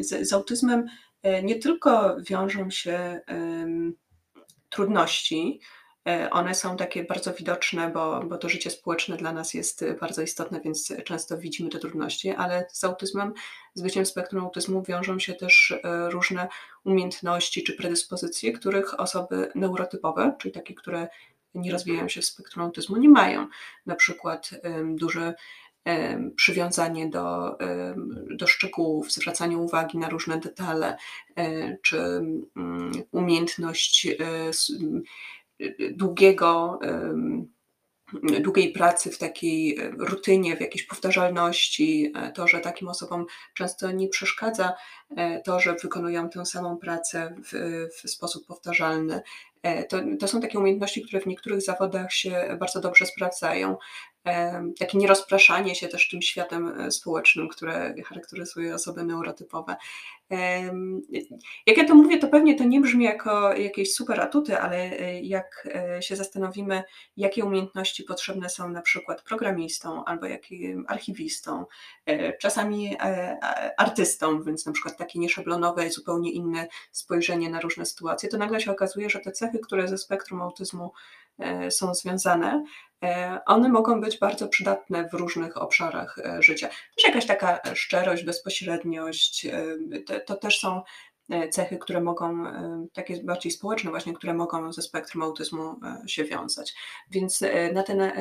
z, 0.00 0.28
z 0.28 0.32
autyzmem 0.32 0.86
e, 1.22 1.42
nie 1.42 1.58
tylko 1.58 2.16
wiążą 2.20 2.70
się 2.70 3.20
trudności, 4.70 5.60
E, 6.08 6.30
one 6.30 6.54
są 6.54 6.76
takie 6.76 7.04
bardzo 7.04 7.32
widoczne, 7.34 7.90
bo, 7.90 8.20
bo 8.20 8.38
to 8.38 8.48
życie 8.48 8.70
społeczne 8.70 9.16
dla 9.16 9.32
nas 9.32 9.54
jest 9.54 9.84
bardzo 10.00 10.22
istotne, 10.22 10.60
więc 10.60 10.92
często 11.04 11.38
widzimy 11.38 11.70
te 11.70 11.78
trudności, 11.78 12.30
ale 12.30 12.66
z 12.68 12.84
autyzmem, 12.84 13.32
z 13.74 13.82
byciem 13.82 14.06
spektrum 14.06 14.44
autyzmu 14.44 14.82
wiążą 14.82 15.18
się 15.18 15.34
też 15.34 15.74
e, 15.84 16.10
różne 16.10 16.48
umiejętności 16.84 17.62
czy 17.62 17.72
predyspozycje, 17.72 18.52
których 18.52 19.00
osoby 19.00 19.52
neurotypowe, 19.54 20.36
czyli 20.38 20.54
takie, 20.54 20.74
które 20.74 21.08
nie 21.54 21.72
rozwijają 21.72 22.08
się 22.08 22.20
w 22.20 22.24
spektrum 22.24 22.64
autyzmu, 22.64 22.96
nie 22.96 23.08
mają. 23.08 23.48
Na 23.86 23.94
przykład 23.94 24.50
duże 24.84 25.34
przywiązanie 26.36 27.08
do, 27.10 27.58
do 28.30 28.46
szczegółów, 28.46 29.12
zwracanie 29.12 29.58
uwagi 29.58 29.98
na 29.98 30.08
różne 30.08 30.38
detale, 30.38 30.96
e, 31.36 31.76
czy 31.82 31.98
mm, 32.56 32.92
umiejętność 33.12 34.08
długiego, 35.90 36.78
długiej 38.40 38.72
pracy 38.72 39.10
w 39.10 39.18
takiej 39.18 39.78
rutynie, 39.98 40.56
w 40.56 40.60
jakiejś 40.60 40.86
powtarzalności, 40.86 42.12
e, 42.16 42.32
to, 42.32 42.48
że 42.48 42.60
takim 42.60 42.88
osobom 42.88 43.26
często 43.54 43.92
nie 43.92 44.08
przeszkadza 44.08 44.72
e, 45.16 45.42
to, 45.42 45.60
że 45.60 45.74
wykonują 45.82 46.30
tę 46.30 46.46
samą 46.46 46.76
pracę 46.76 47.34
w, 47.44 47.88
w 47.96 48.10
sposób 48.10 48.46
powtarzalny. 48.46 49.20
E, 49.62 49.84
to, 49.84 49.96
to 50.20 50.28
są 50.28 50.40
takie 50.40 50.58
umiejętności, 50.58 51.02
które 51.02 51.20
w 51.22 51.26
niektórych 51.26 51.62
zawodach 51.62 52.12
się 52.12 52.56
bardzo 52.60 52.80
dobrze 52.80 53.06
sprawdzają 53.06 53.76
takie 54.78 54.98
nierozpraszanie 54.98 55.74
się 55.74 55.88
też 55.88 56.08
tym 56.08 56.22
światem 56.22 56.80
e, 56.80 56.90
społecznym, 56.90 57.48
które 57.48 57.94
charakteryzuje 58.04 58.74
osoby 58.74 59.04
neurotypowe. 59.04 59.76
Jak 61.66 61.76
ja 61.76 61.84
to 61.84 61.94
mówię, 61.94 62.18
to 62.18 62.28
pewnie 62.28 62.54
to 62.54 62.64
nie 62.64 62.80
brzmi 62.80 63.04
jako 63.04 63.52
jakieś 63.52 63.94
super 63.94 64.20
atuty, 64.20 64.58
ale 64.58 64.76
e, 64.76 65.20
jak 65.20 65.68
e, 65.74 66.02
się 66.02 66.16
zastanowimy, 66.16 66.82
jakie 67.16 67.44
umiejętności 67.44 68.04
potrzebne 68.04 68.50
są 68.50 68.68
na 68.68 68.82
przykład 68.82 69.22
programistom 69.22 70.02
albo 70.06 70.26
jakim 70.26 70.84
archiwistą, 70.88 71.64
czasami 72.40 72.96
artystom, 73.76 74.44
więc 74.44 74.66
na 74.66 74.72
przykład 74.72 74.96
takie 74.96 75.18
nieszablonowe 75.18 75.90
zupełnie 75.90 76.32
inne 76.32 76.68
spojrzenie 76.92 77.50
na 77.50 77.60
różne 77.60 77.86
sytuacje, 77.86 78.28
to 78.28 78.38
nagle 78.38 78.60
się 78.60 78.70
okazuje, 78.70 79.10
że 79.10 79.20
te 79.20 79.32
cechy, 79.32 79.58
które 79.58 79.88
ze 79.88 79.98
spektrum 79.98 80.42
autyzmu 80.42 80.92
są 81.70 81.94
związane, 81.94 82.64
E, 83.04 83.40
one 83.46 83.68
mogą 83.68 84.00
być 84.00 84.18
bardzo 84.18 84.48
przydatne 84.48 85.08
w 85.08 85.14
różnych 85.14 85.62
obszarach 85.62 86.18
e, 86.18 86.42
życia. 86.42 86.68
Też 86.68 87.06
jakaś 87.06 87.26
taka 87.26 87.74
szczerość, 87.74 88.24
bezpośredniość, 88.24 89.46
e, 89.46 89.64
to, 90.26 90.36
też 90.36 90.58
są 90.58 90.82
cechy, 91.50 91.78
które 91.78 92.00
mogą, 92.00 92.44
takie 92.92 93.22
bardziej 93.22 93.52
społeczne 93.52 93.90
właśnie, 93.90 94.12
które 94.12 94.34
mogą 94.34 94.72
ze 94.72 94.82
spektrum 94.82 95.22
autyzmu 95.22 95.80
się 96.06 96.24
wiązać. 96.24 96.74
Więc 97.10 97.44
na, 97.72 97.82
ten, 97.82 98.12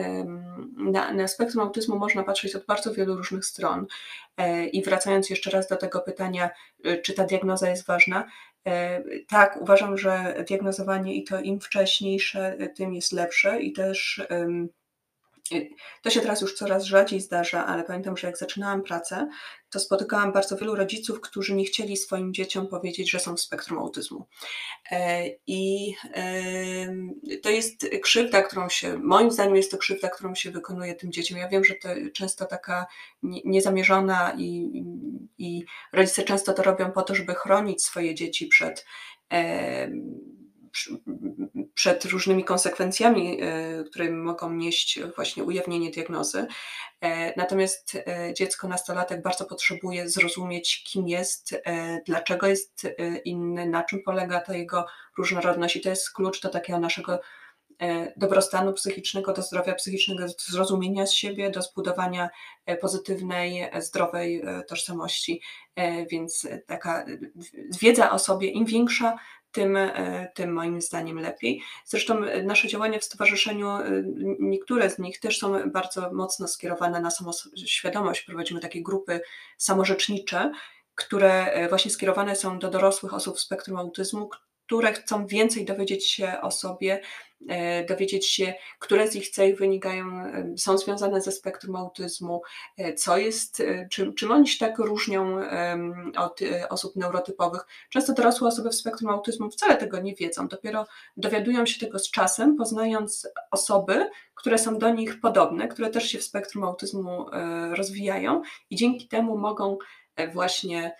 na, 0.77 1.13
na 1.13 1.27
spektrum 1.27 1.63
autyzmu 1.63 1.99
można 1.99 2.23
patrzeć 2.23 2.55
od 2.55 2.65
bardzo 2.65 2.93
wielu 2.93 3.15
różnych 3.15 3.45
stron. 3.45 3.85
I 4.71 4.83
wracając 4.83 5.29
jeszcze 5.29 5.49
raz 5.49 5.67
do 5.67 5.75
tego 5.75 5.99
pytania, 5.99 6.49
czy 7.03 7.13
ta 7.13 7.23
diagnoza 7.23 7.69
jest 7.69 7.87
ważna, 7.87 8.27
tak, 9.27 9.57
uważam, 9.61 9.97
że 9.97 10.43
diagnozowanie 10.47 11.15
i 11.15 11.23
to 11.23 11.41
im 11.41 11.59
wcześniejsze, 11.59 12.57
tym 12.75 12.93
jest 12.93 13.11
lepsze 13.11 13.61
i 13.61 13.73
też 13.73 14.27
to 16.01 16.09
się 16.09 16.21
teraz 16.21 16.41
już 16.41 16.55
coraz 16.55 16.83
rzadziej 16.83 17.21
zdarza, 17.21 17.65
ale 17.65 17.83
pamiętam, 17.83 18.17
że 18.17 18.27
jak 18.27 18.37
zaczynałam 18.37 18.83
pracę, 18.83 19.29
to 19.69 19.79
spotykałam 19.79 20.31
bardzo 20.31 20.57
wielu 20.57 20.75
rodziców, 20.75 21.21
którzy 21.21 21.55
nie 21.55 21.65
chcieli 21.65 21.97
swoim 21.97 22.33
dzieciom 22.33 22.67
powiedzieć, 22.67 23.11
że 23.11 23.19
są 23.19 23.35
w 23.35 23.41
spektrum 23.41 23.79
autyzmu. 23.79 24.27
E, 24.91 25.25
I 25.47 25.93
to 27.43 27.49
jest 27.49 27.87
krzywda, 28.01 28.41
którą 28.41 28.69
się, 28.69 28.97
moim 28.97 29.31
zdaniem 29.31 29.55
jest 29.55 29.71
to 29.71 29.77
krzywda, 29.77 30.09
którą 30.09 30.35
się 30.35 30.51
wykonuje 30.51 30.95
tym 30.95 31.11
dzieciom. 31.11 31.37
Ja 31.37 31.47
wiem, 31.47 31.63
że 31.63 31.75
to 31.75 31.89
często 32.13 32.45
taka 32.45 32.85
niezamierzona 33.23 34.33
i, 34.37 34.71
i 35.37 35.65
rodzice 35.93 36.23
często 36.23 36.53
to 36.53 36.63
robią 36.63 36.91
po 36.91 37.01
to, 37.01 37.15
żeby 37.15 37.35
chronić 37.35 37.83
swoje 37.83 38.15
dzieci 38.15 38.47
przed 38.47 38.85
przed 41.79 42.05
różnymi 42.05 42.43
konsekwencjami, 42.43 43.41
e, 43.41 43.83
które 43.83 44.11
mogą 44.11 44.53
nieść 44.53 44.99
właśnie 45.15 45.43
ujawnienie 45.43 45.91
diagnozy. 45.91 46.47
E, 47.01 47.33
natomiast 47.37 47.95
e, 47.95 48.33
dziecko, 48.33 48.67
nastolatek 48.67 49.21
bardzo 49.21 49.45
potrzebuje 49.45 50.09
zrozumieć, 50.09 50.83
kim 50.83 51.07
jest, 51.07 51.61
dlaczego 52.05 52.47
jest 52.47 52.87
inny, 53.25 53.69
na 53.69 53.83
czym 53.83 53.99
polega 54.05 54.39
ta 54.39 54.55
jego 54.55 54.85
różnorodność 55.17 55.75
i 55.75 55.81
to 55.81 55.89
jest 55.89 56.13
klucz 56.13 56.41
do 56.41 56.49
takiego 56.49 56.79
naszego 56.79 57.19
dobrostanu 58.17 58.73
psychicznego, 58.73 59.33
do 59.33 59.41
zdrowia 59.41 59.75
psychicznego, 59.75 60.25
do 60.27 60.33
zrozumienia 60.37 61.05
z 61.05 61.13
siebie, 61.13 61.51
do 61.51 61.61
zbudowania 61.61 62.29
pozytywnej, 62.81 63.71
zdrowej 63.79 64.43
tożsamości. 64.67 65.41
Więc 66.11 66.47
taka 66.67 67.05
wiedza 67.81 68.11
o 68.11 68.19
sobie, 68.19 68.47
im 68.47 68.65
większa, 68.65 69.17
tym, 69.51 69.77
e, 69.77 70.31
tym 70.35 70.53
moim 70.53 70.81
zdaniem 70.81 71.19
lepiej. 71.19 71.61
Zresztą 71.85 72.23
e, 72.23 72.43
nasze 72.43 72.67
działania 72.67 72.99
w 72.99 73.03
stowarzyszeniu, 73.03 73.69
e, 73.69 74.03
niektóre 74.39 74.89
z 74.89 74.99
nich 74.99 75.19
też 75.19 75.39
są 75.39 75.69
bardzo 75.71 76.13
mocno 76.13 76.47
skierowane 76.47 77.01
na 77.01 77.11
samoświadomość. 77.11 78.21
Prowadzimy 78.21 78.59
takie 78.59 78.83
grupy 78.83 79.21
samorzecznicze, 79.57 80.51
które 80.95 81.67
właśnie 81.69 81.91
skierowane 81.91 82.35
są 82.35 82.59
do 82.59 82.69
dorosłych 82.69 83.13
osób 83.13 83.37
w 83.37 83.39
spektrum 83.39 83.77
autyzmu, 83.77 84.29
które 84.69 84.93
chcą 84.93 85.27
więcej 85.27 85.65
dowiedzieć 85.65 86.11
się 86.11 86.41
o 86.41 86.51
sobie, 86.51 87.01
e, 87.49 87.85
dowiedzieć 87.85 88.27
się, 88.27 88.53
które 88.79 89.07
z 89.07 89.15
ich 89.15 89.29
cech 89.29 89.57
wynikają, 89.57 90.05
e, 90.21 90.53
są 90.57 90.77
związane 90.77 91.21
ze 91.21 91.31
spektrum 91.31 91.75
autyzmu, 91.75 92.41
e, 92.77 92.93
co 92.93 93.17
jest, 93.17 93.63
czym, 93.91 94.13
czym 94.13 94.31
oni 94.31 94.47
się 94.47 94.59
tak 94.59 94.77
różnią 94.77 95.39
od 96.17 96.39
osób 96.69 96.95
neurotypowych. 96.95 97.61
Często 97.89 98.13
dorosłe 98.13 98.47
osoby 98.47 98.69
w 98.69 98.75
spektrum 98.75 99.09
autyzmu 99.09 99.51
wcale 99.51 99.77
tego 99.77 99.99
nie 99.99 100.15
wiedzą, 100.15 100.47
dopiero 100.47 100.85
dowiadują 101.17 101.65
się 101.65 101.79
tego 101.79 101.99
z 101.99 102.11
czasem, 102.11 102.55
poznając 102.55 103.27
osoby, 103.51 104.09
które 104.33 104.57
są 104.57 104.77
do 104.77 104.89
nich 104.89 105.19
podobne, 105.19 105.67
które 105.67 105.89
też 105.89 106.11
się 106.11 106.17
w 106.17 106.23
spektrum 106.23 106.63
autyzmu 106.63 107.25
rozwijają 107.71 108.41
i 108.69 108.75
dzięki 108.75 109.07
temu 109.07 109.37
mogą 109.37 109.77
właśnie 110.33 110.95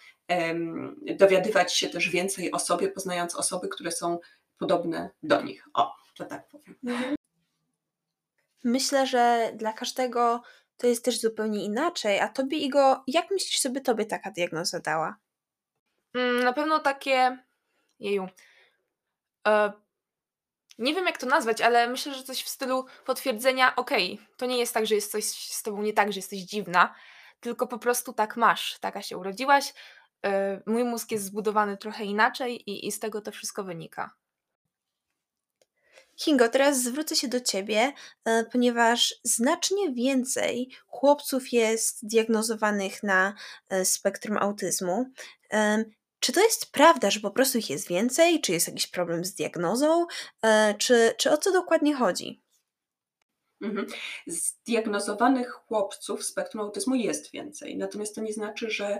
dowiadywać 1.15 1.73
się 1.73 1.89
też 1.89 2.09
więcej 2.09 2.51
o 2.51 2.59
sobie, 2.59 2.87
poznając 2.89 3.35
osoby, 3.35 3.67
które 3.67 3.91
są 3.91 4.19
podobne 4.57 5.09
do 5.23 5.41
nich. 5.41 5.67
O, 5.73 5.95
to 6.17 6.25
tak 6.25 6.47
powiem. 6.47 6.75
Myślę, 8.63 9.07
że 9.07 9.51
dla 9.55 9.73
każdego 9.73 10.41
to 10.77 10.87
jest 10.87 11.05
też 11.05 11.19
zupełnie 11.19 11.65
inaczej. 11.65 12.19
A 12.19 12.27
tobie, 12.27 12.57
Igo, 12.57 13.03
jak 13.07 13.31
myślisz 13.31 13.59
sobie 13.59 13.81
tobie 13.81 14.05
taka 14.05 14.31
diagnoza 14.31 14.79
dała? 14.79 15.17
Mm, 16.13 16.43
na 16.43 16.53
pewno 16.53 16.79
takie. 16.79 17.37
Jeju. 17.99 18.27
E, 19.47 19.71
nie 20.77 20.93
wiem, 20.93 21.05
jak 21.05 21.17
to 21.17 21.27
nazwać, 21.27 21.61
ale 21.61 21.87
myślę, 21.87 22.13
że 22.13 22.23
coś 22.23 22.43
w 22.43 22.49
stylu 22.49 22.85
potwierdzenia: 23.05 23.75
okej, 23.75 24.13
okay, 24.13 24.37
to 24.37 24.45
nie 24.45 24.57
jest 24.57 24.73
tak, 24.73 24.85
że 24.85 24.95
jest 24.95 25.11
coś 25.11 25.25
z 25.25 25.63
tobą 25.63 25.81
nie 25.81 25.93
tak, 25.93 26.13
że 26.13 26.19
jesteś 26.19 26.39
dziwna, 26.39 26.95
tylko 27.39 27.67
po 27.67 27.79
prostu 27.79 28.13
tak 28.13 28.37
masz. 28.37 28.79
Taka 28.79 29.01
się 29.01 29.17
urodziłaś, 29.17 29.73
mój 30.65 30.83
mózg 30.83 31.11
jest 31.11 31.25
zbudowany 31.25 31.77
trochę 31.77 32.05
inaczej 32.05 32.69
i, 32.69 32.87
i 32.87 32.91
z 32.91 32.99
tego 32.99 33.21
to 33.21 33.31
wszystko 33.31 33.63
wynika. 33.63 34.15
Kingo, 36.19 36.49
teraz 36.49 36.83
zwrócę 36.83 37.15
się 37.15 37.27
do 37.27 37.41
Ciebie, 37.41 37.93
e, 38.25 38.45
ponieważ 38.51 39.15
znacznie 39.23 39.93
więcej 39.93 40.69
chłopców 40.87 41.53
jest 41.53 42.07
diagnozowanych 42.07 43.03
na 43.03 43.33
e, 43.69 43.85
spektrum 43.85 44.37
autyzmu. 44.37 45.05
Czy 46.19 46.31
to 46.31 46.43
jest 46.43 46.71
prawda, 46.71 47.11
że 47.11 47.19
po 47.19 47.31
prostu 47.31 47.57
ich 47.57 47.69
jest 47.69 47.87
więcej? 47.87 48.41
Czy 48.41 48.51
jest 48.51 48.67
jakiś 48.67 48.87
problem 48.87 49.25
z 49.25 49.33
diagnozą? 49.33 50.05
Czy, 50.77 51.13
czy 51.17 51.31
o 51.31 51.37
co 51.37 51.51
dokładnie 51.51 51.95
chodzi? 51.95 52.41
Mhm. 53.61 53.87
Zdiagnozowanych 54.27 55.51
chłopców 55.51 56.25
spektrum 56.25 56.61
autyzmu 56.63 56.95
jest 56.95 57.31
więcej, 57.31 57.77
natomiast 57.77 58.15
to 58.15 58.21
nie 58.21 58.33
znaczy, 58.33 58.69
że 58.69 58.85
E, 58.95 58.99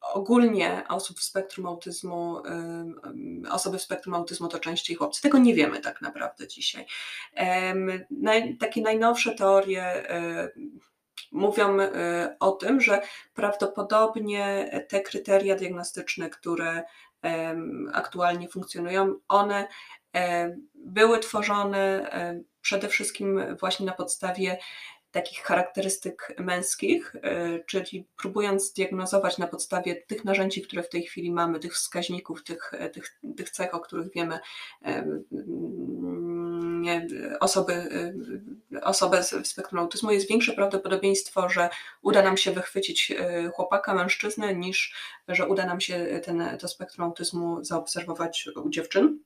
ogólnie 0.00 0.84
osób 0.88 1.18
w 1.18 1.22
spektrum 1.22 1.66
autyzmu, 1.66 2.38
e, 2.46 3.50
osoby 3.50 3.78
w 3.78 3.82
spektrum 3.82 4.14
autyzmu 4.14 4.48
to 4.48 4.58
częściej 4.58 4.96
chłopcy. 4.96 5.22
Tego 5.22 5.38
nie 5.38 5.54
wiemy 5.54 5.80
tak 5.80 6.00
naprawdę 6.00 6.48
dzisiaj. 6.48 6.86
Takie 8.60 8.82
najnowsze 8.82 9.34
teorie 9.34 10.10
e, 10.10 10.50
mówią 11.32 11.76
o 12.40 12.52
tym, 12.52 12.80
że 12.80 13.00
prawdopodobnie 13.34 14.70
te 14.88 15.00
kryteria 15.00 15.56
diagnostyczne, 15.56 16.30
które 16.30 16.82
aktualnie 17.92 18.48
funkcjonują, 18.48 19.14
one 19.28 19.68
były 20.74 21.18
tworzone 21.18 22.10
przede 22.60 22.88
wszystkim 22.88 23.56
właśnie 23.60 23.86
na 23.86 23.92
podstawie 23.92 24.58
takich 25.16 25.42
charakterystyk 25.42 26.34
męskich, 26.38 27.16
czyli 27.66 28.06
próbując 28.16 28.72
diagnozować 28.72 29.38
na 29.38 29.46
podstawie 29.46 29.94
tych 29.94 30.24
narzędzi, 30.24 30.62
które 30.62 30.82
w 30.82 30.88
tej 30.88 31.02
chwili 31.02 31.32
mamy, 31.32 31.60
tych 31.60 31.74
wskaźników, 31.74 32.44
tych, 32.44 32.72
tych, 32.92 33.18
tych 33.36 33.50
cech, 33.50 33.74
o 33.74 33.80
których 33.80 34.12
wiemy, 34.12 34.38
osoby, 37.40 37.88
osobę 38.82 39.22
z 39.22 39.46
spektrum 39.46 39.80
autyzmu, 39.80 40.10
jest 40.10 40.28
większe 40.28 40.52
prawdopodobieństwo, 40.52 41.48
że 41.48 41.68
uda 42.02 42.22
nam 42.22 42.36
się 42.36 42.52
wychwycić 42.52 43.12
chłopaka, 43.54 43.94
mężczyznę, 43.94 44.54
niż 44.54 44.94
że 45.28 45.48
uda 45.48 45.66
nam 45.66 45.80
się 45.80 46.20
ten, 46.24 46.58
to 46.60 46.68
spektrum 46.68 47.06
autyzmu 47.06 47.64
zaobserwować 47.64 48.48
u 48.64 48.70
dziewczyn. 48.70 49.18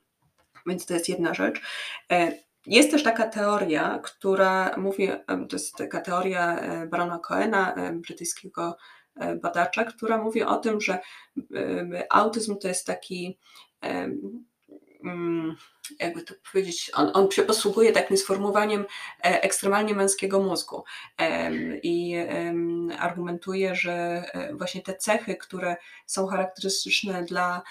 Więc 0.67 0.87
to 0.87 0.95
jest 0.95 1.09
jedna 1.09 1.35
rzecz. 1.35 1.61
E, 2.67 2.71
jest 2.75 2.91
też 2.91 3.03
taka 3.03 3.29
teoria, 3.29 3.99
która 4.03 4.77
mówi, 4.77 5.09
to 5.27 5.57
jest 5.57 5.77
taka 5.77 6.01
teoria 6.01 6.59
e, 6.59 6.87
Barona 6.87 7.19
Coena, 7.19 7.75
e, 7.75 7.93
brytyjskiego 7.93 8.77
badacza, 9.43 9.85
która 9.85 10.19
mówi 10.19 10.43
o 10.43 10.57
tym, 10.57 10.81
że 10.81 10.99
autyzm 12.11 12.59
to 12.59 12.69
jest 12.69 12.87
taki 12.87 13.39
mm, 15.05 15.57
jakby 16.01 16.23
to 16.23 16.35
powiedzieć, 16.53 16.91
on, 16.95 17.11
on 17.15 17.31
się 17.31 17.43
posługuje 17.43 17.93
takim 17.93 18.17
sformułowaniem 18.17 18.85
ekstremalnie 19.23 19.95
męskiego 19.95 20.41
mózgu. 20.41 20.85
I 21.83 22.17
argumentuje, 22.99 23.75
że 23.75 24.25
właśnie 24.53 24.83
te 24.83 24.95
cechy, 24.95 25.37
które 25.37 25.77
są 26.07 26.27
charakterystyczne 26.27 27.25
dla 27.25 27.63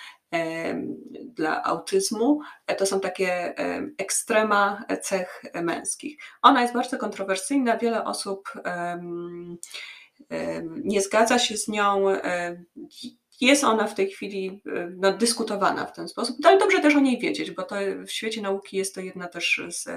dla 1.23 1.63
autyzmu. 1.63 2.39
E, 2.67 2.75
to 2.75 2.85
są 2.85 2.99
takie 2.99 3.55
ekstrema 3.97 4.85
cech 5.01 5.43
męskich. 5.63 6.17
Ona 6.41 6.61
jest 6.61 6.73
bardzo 6.73 6.97
kontrowersyjna, 6.97 7.77
wiele 7.77 8.03
osób 8.03 8.49
nie 10.83 11.01
zgadza 11.01 11.39
się 11.39 11.57
z 11.57 11.67
nią. 11.67 12.05
Jest 13.41 13.63
ona 13.63 13.87
w 13.87 13.95
tej 13.95 14.09
chwili 14.09 14.61
no, 14.97 15.13
dyskutowana 15.13 15.85
w 15.85 15.93
ten 15.93 16.07
sposób, 16.07 16.37
ale 16.43 16.57
dobrze 16.57 16.79
też 16.79 16.95
o 16.95 16.99
niej 16.99 17.19
wiedzieć, 17.19 17.51
bo 17.51 17.63
to 17.63 17.75
w 18.07 18.11
świecie 18.11 18.41
nauki 18.41 18.77
jest 18.77 18.95
to 18.95 19.01
jedna 19.01 19.27
też 19.27 19.61
z, 19.69 19.87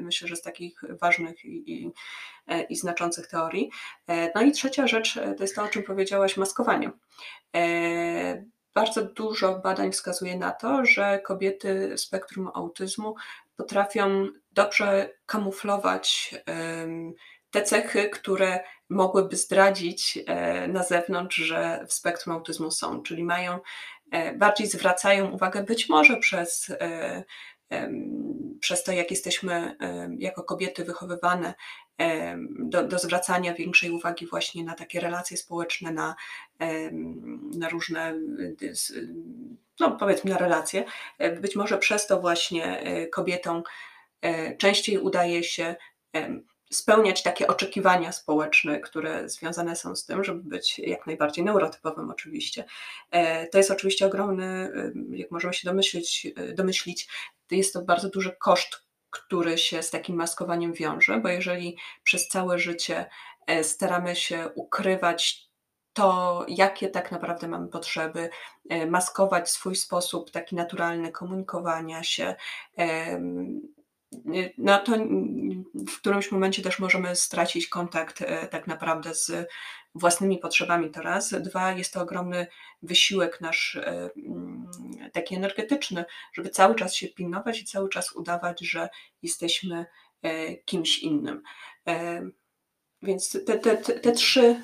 myślę, 0.00 0.28
że 0.28 0.36
z 0.36 0.42
takich 0.42 0.80
ważnych 1.00 1.44
i, 1.44 1.72
i, 1.72 1.90
e, 2.46 2.62
i 2.62 2.76
znaczących 2.76 3.26
teorii. 3.26 3.70
E, 4.08 4.30
no 4.34 4.42
i 4.42 4.52
trzecia 4.52 4.86
rzecz 4.86 5.14
to 5.14 5.44
jest 5.44 5.56
to, 5.56 5.62
o 5.62 5.68
czym 5.68 5.82
powiedziałaś, 5.82 6.36
maskowanie 6.36 6.90
bardzo 8.78 9.04
dużo 9.04 9.58
badań 9.58 9.92
wskazuje 9.92 10.36
na 10.36 10.50
to, 10.50 10.84
że 10.84 11.18
kobiety 11.18 11.98
spektrum 11.98 12.50
autyzmu 12.54 13.14
potrafią 13.56 14.26
dobrze 14.52 15.10
kamuflować 15.26 16.34
te 17.50 17.62
cechy, 17.62 18.10
które 18.10 18.60
mogłyby 18.88 19.36
zdradzić 19.36 20.18
e, 20.26 20.68
na 20.68 20.82
zewnątrz, 20.82 21.36
że 21.36 21.84
w 21.88 21.92
spektrum 21.92 22.34
autyzmu 22.34 22.70
są, 22.70 23.02
czyli 23.02 23.24
mają 23.24 23.58
e, 24.10 24.34
bardziej 24.34 24.66
zwracają 24.66 25.30
uwagę 25.30 25.62
być 25.62 25.88
może 25.88 26.16
przez 26.16 26.70
e, 26.70 27.24
przez 28.60 28.84
to, 28.84 28.92
jak 28.92 29.10
jesteśmy 29.10 29.76
jako 30.18 30.42
kobiety 30.42 30.84
wychowywane 30.84 31.54
do, 32.58 32.84
do 32.84 32.98
zwracania 32.98 33.54
większej 33.54 33.90
uwagi 33.90 34.26
właśnie 34.26 34.64
na 34.64 34.74
takie 34.74 35.00
relacje 35.00 35.36
społeczne, 35.36 35.92
na, 35.92 36.14
na 37.54 37.68
różne, 37.68 38.14
no 39.80 39.90
powiedzmy, 39.90 40.30
na 40.30 40.38
relacje. 40.38 40.84
Być 41.40 41.56
może 41.56 41.78
przez 41.78 42.06
to 42.06 42.20
właśnie 42.20 42.80
e, 42.80 43.06
kobietom 43.06 43.62
e, 44.20 44.56
częściej 44.56 44.98
udaje 44.98 45.44
się 45.44 45.76
spełniać 46.70 47.22
takie 47.22 47.46
oczekiwania 47.46 48.12
społeczne, 48.12 48.80
które 48.80 49.28
związane 49.28 49.76
są 49.76 49.96
z 49.96 50.06
tym, 50.06 50.24
żeby 50.24 50.42
być 50.42 50.78
jak 50.78 51.06
najbardziej 51.06 51.44
neurotypowym 51.44 52.10
oczywiście. 52.10 52.64
E, 53.10 53.46
to 53.46 53.58
jest 53.58 53.70
oczywiście 53.70 54.06
ogromny, 54.06 54.72
jak 55.10 55.30
możemy 55.30 55.54
się 55.54 55.68
domyślić, 55.68 56.26
domyślić 56.54 57.08
jest 57.50 57.72
to 57.72 57.82
bardzo 57.82 58.08
duży 58.08 58.36
koszt, 58.38 58.87
który 59.10 59.58
się 59.58 59.82
z 59.82 59.90
takim 59.90 60.16
maskowaniem 60.16 60.72
wiąże, 60.72 61.18
bo 61.18 61.28
jeżeli 61.28 61.76
przez 62.02 62.28
całe 62.28 62.58
życie 62.58 63.06
e, 63.46 63.64
staramy 63.64 64.16
się 64.16 64.48
ukrywać 64.54 65.48
to, 65.92 66.44
jakie 66.48 66.88
tak 66.88 67.12
naprawdę 67.12 67.48
mamy 67.48 67.68
potrzeby, 67.68 68.30
e, 68.68 68.86
maskować 68.86 69.50
swój 69.50 69.76
sposób 69.76 70.30
taki 70.30 70.56
naturalny 70.56 71.12
komunikowania 71.12 72.02
się, 72.02 72.34
no 74.58 74.78
to 74.78 74.92
w 75.74 75.96
którymś 75.96 76.32
momencie 76.32 76.62
też 76.62 76.78
możemy 76.78 77.16
stracić 77.16 77.68
kontakt 77.68 78.22
e, 78.22 78.46
tak 78.48 78.66
naprawdę 78.66 79.14
z 79.14 79.48
własnymi 79.98 80.38
potrzebami 80.38 80.90
to 80.90 81.02
raz. 81.02 81.34
Dwa, 81.40 81.72
jest 81.72 81.92
to 81.92 82.02
ogromny 82.02 82.46
wysiłek 82.82 83.40
nasz 83.40 83.76
e, 83.76 84.10
mm, 84.16 84.66
taki 85.12 85.34
energetyczny, 85.34 86.04
żeby 86.32 86.50
cały 86.50 86.74
czas 86.74 86.94
się 86.94 87.08
pilnować 87.08 87.60
i 87.60 87.64
cały 87.64 87.88
czas 87.88 88.12
udawać, 88.12 88.60
że 88.60 88.88
jesteśmy 89.22 89.86
e, 90.22 90.56
kimś 90.56 90.98
innym. 90.98 91.42
Więc 93.02 93.44
te, 93.46 93.58
te, 93.58 93.76
te, 93.76 94.00
te 94.00 94.12
trzy, 94.12 94.62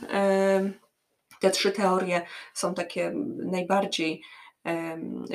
te 1.41 1.51
trzy 1.51 1.73
teorie 1.73 2.27
są 2.55 2.75
takie 2.75 3.13
najbardziej 3.37 4.23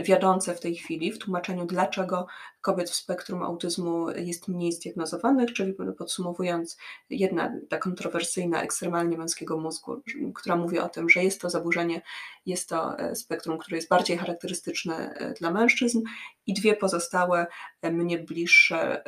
wiodące 0.04 0.56
w 0.56 0.60
tej 0.60 0.76
chwili 0.76 1.12
w 1.12 1.20
tłumaczeniu, 1.20 1.66
dlaczego 1.66 2.28
kobiet 2.62 2.90
w 2.90 2.96
spektrum 2.96 3.44
autyzmu 3.44 4.10
jest 4.10 4.48
mniej 4.48 4.72
zdiagnozowanych, 4.72 5.54
czyli 5.54 5.74
podsumowując, 5.98 6.78
jedna 7.10 7.54
ta 7.70 7.78
kontrowersyjna, 7.78 8.62
ekstremalnie 8.62 9.18
męskiego 9.18 9.58
mózgu, 9.58 10.02
która 10.36 10.56
mówi 10.56 10.80
o 10.80 10.90
tym, 10.90 11.10
że 11.10 11.24
jest 11.24 11.42
to 11.42 11.50
zaburzenie, 11.50 12.02
jest 12.46 12.70
to 12.70 13.00
e, 13.00 13.16
spektrum, 13.16 13.58
które 13.58 13.78
jest 13.78 13.90
bardziej 13.90 14.18
charakterystyczne 14.18 15.14
e, 15.14 15.34
dla 15.34 15.52
mężczyzn, 15.52 16.02
i 16.48 16.54
dwie 16.54 16.76
pozostałe, 16.76 17.48
e, 17.82 17.92
mnie 17.92 18.18
bliższe, 18.18 19.04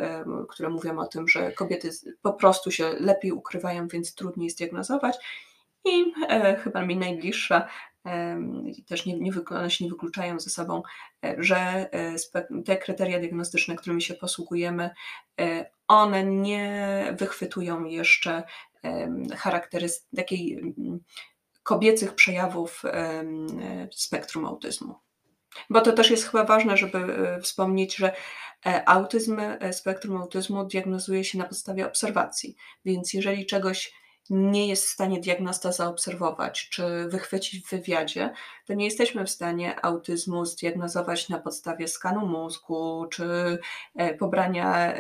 które 0.50 0.70
mówią 0.70 1.00
o 1.00 1.08
tym, 1.08 1.28
że 1.28 1.52
kobiety 1.52 1.90
po 2.22 2.34
prostu 2.34 2.72
się 2.72 2.90
lepiej 3.00 3.32
ukrywają, 3.32 3.88
więc 3.88 4.16
trudniej 4.16 4.50
zdiagnozować. 4.50 5.18
I 5.86 6.14
e, 6.30 6.56
chyba 6.56 6.86
mi 6.86 6.98
najbliższa, 6.98 7.68
też 8.88 9.06
nie, 9.06 9.20
nie, 9.20 9.32
one 9.50 9.72
się 9.72 9.86
nie 9.86 9.92
wykluczają 9.92 10.40
ze 10.40 10.50
sobą, 10.50 10.82
e, 11.26 11.36
że 11.38 11.90
e, 11.92 12.16
te 12.66 12.78
kryteria 12.78 13.20
diagnostyczne, 13.20 13.76
którymi 13.76 14.02
się 14.02 14.14
posługujemy, 14.14 14.90
one 15.88 16.24
nie 16.24 17.16
wychwytują 17.20 17.84
jeszcze 17.84 18.44
takiej 20.16 20.74
kobiecych 21.64 22.16
przejawów 22.16 22.84
spektrum 23.92 24.46
autyzmu. 24.46 24.96
Bo 25.70 25.82
to 25.82 25.92
też 25.92 26.12
jest 26.12 26.26
chyba 26.26 26.44
ważne, 26.44 26.78
żeby 26.78 27.18
wspomnieć, 27.42 27.96
że 27.96 28.14
autyzm, 28.86 29.42
spektrum 29.72 30.18
autyzmu 30.18 30.66
diagnozuje 30.66 31.24
się 31.24 31.38
na 31.38 31.46
podstawie 31.46 31.88
obserwacji. 31.88 32.56
Więc 32.86 33.14
jeżeli 33.14 33.46
czegoś 33.46 33.94
nie 34.32 34.67
jest 34.67 34.86
w 34.86 34.89
stanie 34.89 35.20
diagnosta 35.20 35.72
zaobserwować 35.72 36.70
czy 36.70 37.08
wychwycić 37.08 37.65
w 37.65 37.70
wywiadzie, 37.70 38.34
to 38.65 38.74
nie 38.74 38.86
jesteśmy 38.86 39.26
w 39.26 39.30
stanie 39.30 39.86
autyzmu 39.86 40.46
zdiagnozować 40.46 41.30
na 41.30 41.39
podstawie 41.39 41.88
skanu 41.88 42.26
mózgu, 42.26 43.06
czy 43.12 43.58
e, 43.96 44.13
pobrania 44.13 44.94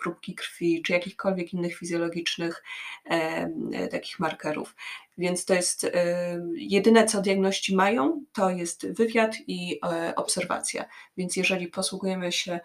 próbki 0.00 0.34
krwi, 0.34 0.82
czy 0.82 0.92
jakichkolwiek 0.92 1.52
innych 1.52 1.76
fizjologicznych 1.76 2.62
takich 3.90 4.18
markerów. 4.18 4.74
Więc 5.18 5.44
to 5.44 5.54
jest 5.54 5.84
e, 5.84 5.90
jedyne, 6.54 7.06
co 7.06 7.20
diagności 7.20 7.76
mają, 7.76 8.24
to 8.32 8.50
jest 8.50 8.92
wywiad 8.92 9.36
i 9.46 9.80
e, 9.84 10.12
obserwacja. 10.16 10.84
Więc 11.16 11.36
jeżeli 11.36 11.68
posługujemy 11.68 12.32
się 12.32 12.60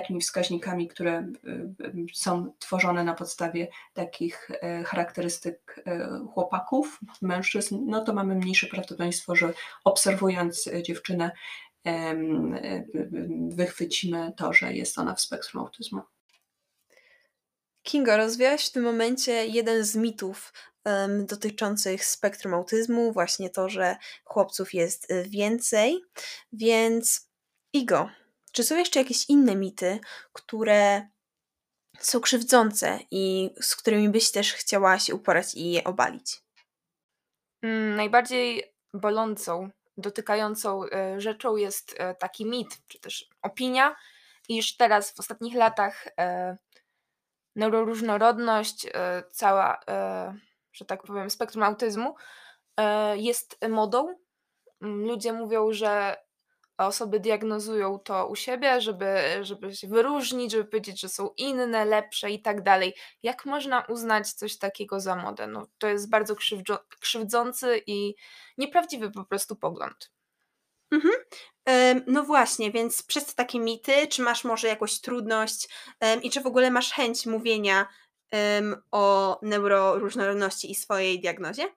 takimi 0.00 0.20
wskaźnikami, 0.20 0.88
które 0.88 1.18
y, 1.20 1.84
y, 1.84 2.06
są 2.14 2.52
tworzone 2.58 3.04
na 3.04 3.14
podstawie 3.14 3.68
takich 3.94 4.50
e, 4.50 4.84
charakterystyk 4.84 5.82
e, 5.86 6.08
chłopaków, 6.34 7.00
mężczyzn, 7.22 7.78
no 7.86 8.04
to 8.04 8.14
mamy 8.14 8.34
mniejsze 8.34 8.66
prawdopodobieństwo, 8.66 9.36
że 9.36 9.52
obserwując 9.84 10.68
dziewczynę 10.82 11.30
e, 11.86 12.14
wychwycimy 13.48 14.32
to, 14.36 14.52
że 14.52 14.74
jest 14.74 14.98
ona 14.98 15.14
w 15.14 15.20
spektrum 15.20 15.62
autyzmu. 15.62 16.00
Kinga, 17.82 18.16
rozwiałaś 18.16 18.66
w 18.66 18.72
tym 18.72 18.82
momencie 18.82 19.46
jeden 19.46 19.84
z 19.84 19.96
mitów 19.96 20.52
um, 20.84 21.26
dotyczących 21.26 22.04
spektrum 22.04 22.54
autyzmu, 22.54 23.12
właśnie 23.12 23.50
to, 23.50 23.68
że 23.68 23.96
chłopców 24.24 24.74
jest 24.74 25.12
więcej, 25.28 26.00
więc 26.52 27.30
Igo, 27.72 28.08
czy 28.56 28.64
są 28.64 28.76
jeszcze 28.76 28.98
jakieś 28.98 29.30
inne 29.30 29.56
mity, 29.56 30.00
które 30.32 31.08
są 31.98 32.20
krzywdzące 32.20 32.98
i 33.10 33.50
z 33.60 33.76
którymi 33.76 34.08
byś 34.08 34.30
też 34.30 34.52
chciała 34.52 34.98
się 34.98 35.14
uporać 35.14 35.54
i 35.54 35.70
je 35.70 35.84
obalić? 35.84 36.42
Mm, 37.62 37.96
najbardziej 37.96 38.74
bolącą, 38.94 39.70
dotykającą 39.96 40.84
e, 40.84 41.20
rzeczą 41.20 41.56
jest 41.56 41.94
e, 41.98 42.14
taki 42.14 42.46
mit, 42.46 42.68
czy 42.88 43.00
też 43.00 43.28
opinia, 43.42 43.96
iż 44.48 44.76
teraz 44.76 45.10
w 45.12 45.20
ostatnich 45.20 45.54
latach 45.54 46.06
e, 46.18 46.56
neuroróżnorodność, 47.56 48.86
e, 48.86 49.22
cała, 49.32 49.80
że 50.72 50.84
tak 50.84 51.02
powiem, 51.02 51.30
spektrum 51.30 51.62
autyzmu 51.62 52.14
jest 53.14 53.58
modą. 53.68 54.16
Mm, 54.82 55.00
ludzie 55.00 55.32
mówią, 55.32 55.72
że 55.72 56.25
osoby 56.78 57.20
diagnozują 57.20 57.98
to 57.98 58.26
u 58.26 58.36
siebie, 58.36 58.80
żeby, 58.80 59.16
żeby 59.42 59.76
się 59.76 59.88
wyróżnić, 59.88 60.52
żeby 60.52 60.64
powiedzieć, 60.64 61.00
że 61.00 61.08
są 61.08 61.30
inne, 61.36 61.84
lepsze 61.84 62.30
i 62.30 62.42
tak 62.42 62.62
dalej. 62.62 62.94
Jak 63.22 63.46
można 63.46 63.84
uznać 63.88 64.32
coś 64.32 64.58
takiego 64.58 65.00
za 65.00 65.16
modę? 65.16 65.46
No, 65.46 65.66
to 65.78 65.86
jest 65.86 66.10
bardzo 66.10 66.36
krzywdzący 67.00 67.82
i 67.86 68.14
nieprawdziwy 68.58 69.10
po 69.10 69.24
prostu 69.24 69.56
pogląd. 69.56 70.10
Mhm. 70.90 71.14
No 72.06 72.22
właśnie, 72.22 72.72
więc 72.72 73.02
przez 73.02 73.34
takie 73.34 73.60
mity, 73.60 74.06
czy 74.06 74.22
masz 74.22 74.44
może 74.44 74.68
jakąś 74.68 75.00
trudność 75.00 75.68
i 76.22 76.30
czy 76.30 76.40
w 76.40 76.46
ogóle 76.46 76.70
masz 76.70 76.92
chęć 76.92 77.26
mówienia 77.26 77.88
o 78.90 79.38
neuroróżnorodności 79.42 80.70
i 80.70 80.74
swojej 80.74 81.20
diagnozie? 81.20 81.68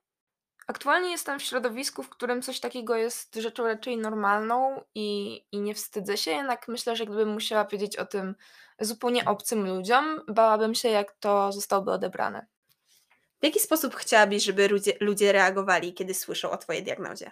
Aktualnie 0.69 1.11
jestem 1.11 1.39
w 1.39 1.43
środowisku, 1.43 2.03
w 2.03 2.09
którym 2.09 2.41
coś 2.41 2.59
takiego 2.59 2.95
jest 2.95 3.35
rzeczą 3.35 3.67
raczej 3.67 3.97
normalną 3.97 4.81
i, 4.95 5.41
i 5.51 5.61
nie 5.61 5.75
wstydzę 5.75 6.17
się, 6.17 6.31
jednak 6.31 6.67
myślę, 6.67 6.95
że 6.95 7.05
gdybym 7.05 7.29
musiała 7.29 7.65
powiedzieć 7.65 7.97
o 7.97 8.05
tym 8.05 8.35
zupełnie 8.79 9.25
obcym 9.25 9.67
ludziom, 9.67 10.21
bałabym 10.27 10.75
się, 10.75 10.89
jak 10.89 11.11
to 11.11 11.51
zostałoby 11.51 11.91
odebrane. 11.91 12.45
W 13.41 13.45
jaki 13.45 13.59
sposób 13.59 13.95
chciałabyś, 13.95 14.43
żeby 14.43 14.67
ludzie, 14.67 14.93
ludzie 14.99 15.31
reagowali, 15.31 15.93
kiedy 15.93 16.13
słyszą 16.13 16.51
o 16.51 16.57
Twojej 16.57 16.83
diagnozie? 16.83 17.31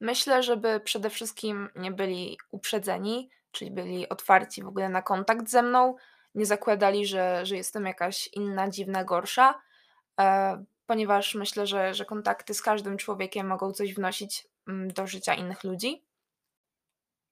Myślę, 0.00 0.42
żeby 0.42 0.80
przede 0.80 1.10
wszystkim 1.10 1.68
nie 1.76 1.92
byli 1.92 2.38
uprzedzeni, 2.50 3.30
czyli 3.52 3.70
byli 3.70 4.08
otwarci 4.08 4.62
w 4.62 4.68
ogóle 4.68 4.88
na 4.88 5.02
kontakt 5.02 5.48
ze 5.48 5.62
mną, 5.62 5.94
nie 6.34 6.46
zakładali, 6.46 7.06
że, 7.06 7.46
że 7.46 7.56
jestem 7.56 7.86
jakaś 7.86 8.28
inna, 8.32 8.68
dziwna, 8.68 9.04
gorsza, 9.04 9.62
e, 10.20 10.64
ponieważ 10.90 11.34
myślę, 11.34 11.66
że, 11.66 11.94
że 11.94 12.04
kontakty 12.04 12.54
z 12.54 12.62
każdym 12.62 12.96
człowiekiem 12.96 13.46
mogą 13.46 13.72
coś 13.72 13.94
wnosić 13.94 14.48
mm, 14.68 14.92
do 14.92 15.06
życia 15.06 15.34
innych 15.34 15.64
ludzi. 15.64 16.04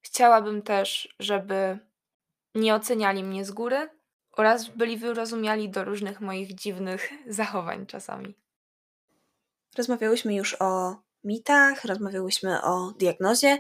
Chciałabym 0.01 0.63
też, 0.63 1.15
żeby 1.19 1.79
nie 2.55 2.75
oceniali 2.75 3.25
mnie 3.25 3.45
z 3.45 3.51
góry 3.51 3.89
oraz 4.33 4.69
byli 4.69 4.97
wyrozumiali 4.97 5.71
do 5.71 5.85
różnych 5.85 6.21
moich 6.21 6.55
dziwnych 6.55 7.11
zachowań 7.39 7.87
czasami. 7.87 8.35
Rozmawiałyśmy 9.77 10.35
już 10.35 10.57
o 10.61 10.97
mitach, 11.25 11.85
rozmawiałyśmy 11.85 12.63
o 12.63 12.93
diagnozie, 12.99 13.59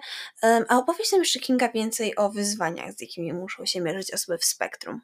a 0.68 0.78
opowiedz 0.78 1.12
nam 1.12 1.20
jeszcze 1.20 1.40
Kinga 1.40 1.68
więcej 1.68 2.16
o 2.16 2.30
wyzwaniach, 2.30 2.92
z 2.92 3.00
jakimi 3.00 3.32
muszą 3.32 3.66
się 3.66 3.80
mierzyć 3.80 4.14
osoby 4.14 4.38
w 4.38 4.44
spektrum. 4.44 5.00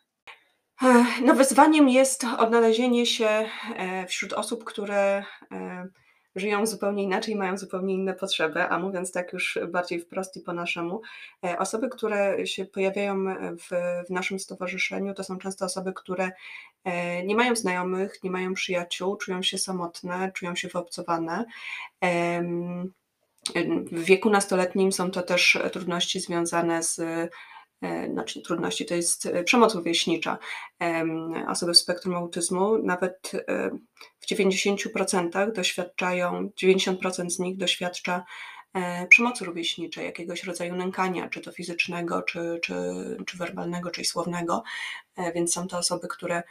No, 1.24 1.34
wyzwaniem 1.34 1.88
jest 1.88 2.24
odnalezienie 2.38 3.06
się 3.06 3.48
e, 3.76 4.06
wśród 4.06 4.32
osób, 4.32 4.64
które 4.64 5.24
e, 5.52 5.88
żyją 6.36 6.66
zupełnie 6.66 7.02
inaczej, 7.02 7.36
mają 7.36 7.58
zupełnie 7.58 7.94
inne 7.94 8.14
potrzeby, 8.14 8.62
a 8.62 8.78
mówiąc 8.78 9.12
tak 9.12 9.32
już 9.32 9.58
bardziej 9.68 10.00
wprost 10.00 10.36
i 10.36 10.40
po 10.40 10.52
naszemu, 10.52 11.02
e, 11.44 11.58
osoby, 11.58 11.88
które 11.88 12.46
się 12.46 12.64
pojawiają 12.64 13.24
w, 13.56 13.68
w 14.06 14.10
naszym 14.10 14.38
stowarzyszeniu, 14.38 15.14
to 15.14 15.24
są 15.24 15.38
często 15.38 15.64
osoby, 15.64 15.92
które 15.92 16.30
nie 17.24 17.36
mają 17.36 17.56
znajomych, 17.56 18.22
nie 18.24 18.30
mają 18.30 18.54
przyjaciół, 18.54 19.16
czują 19.16 19.42
się 19.42 19.58
samotne, 19.58 20.32
czują 20.34 20.54
się 20.54 20.68
wyobcowane. 20.68 21.44
W 23.92 24.04
wieku 24.04 24.30
nastoletnim 24.30 24.92
są 24.92 25.10
to 25.10 25.22
też 25.22 25.58
trudności 25.72 26.20
związane 26.20 26.82
z 26.82 27.00
znaczy 28.12 28.42
trudności, 28.42 28.86
to 28.86 28.94
jest 28.94 29.26
e, 29.26 29.44
przemoc 29.44 29.74
rówieśnicza. 29.74 30.38
Osoby 31.48 31.72
w 31.72 31.78
spektrum 31.78 32.14
autyzmu 32.14 32.78
nawet 32.78 33.32
e, 33.34 33.70
w 34.20 34.26
90% 34.26 35.52
doświadczają, 35.52 36.50
90% 36.62 37.30
z 37.30 37.38
nich 37.38 37.56
doświadcza 37.56 38.24
przemocy 39.08 39.44
rówieśniczej, 39.44 40.04
jakiegoś 40.04 40.44
rodzaju 40.44 40.76
nękania, 40.76 41.28
czy 41.28 41.40
to 41.40 41.52
fizycznego, 41.52 42.22
czy, 42.22 42.58
czy, 42.62 42.74
czy 43.26 43.38
werbalnego, 43.38 43.90
czy 43.90 44.04
słownego, 44.04 44.62
więc 45.34 45.52
są 45.52 45.68
to 45.68 45.78
osoby, 45.78 46.08
które 46.08 46.42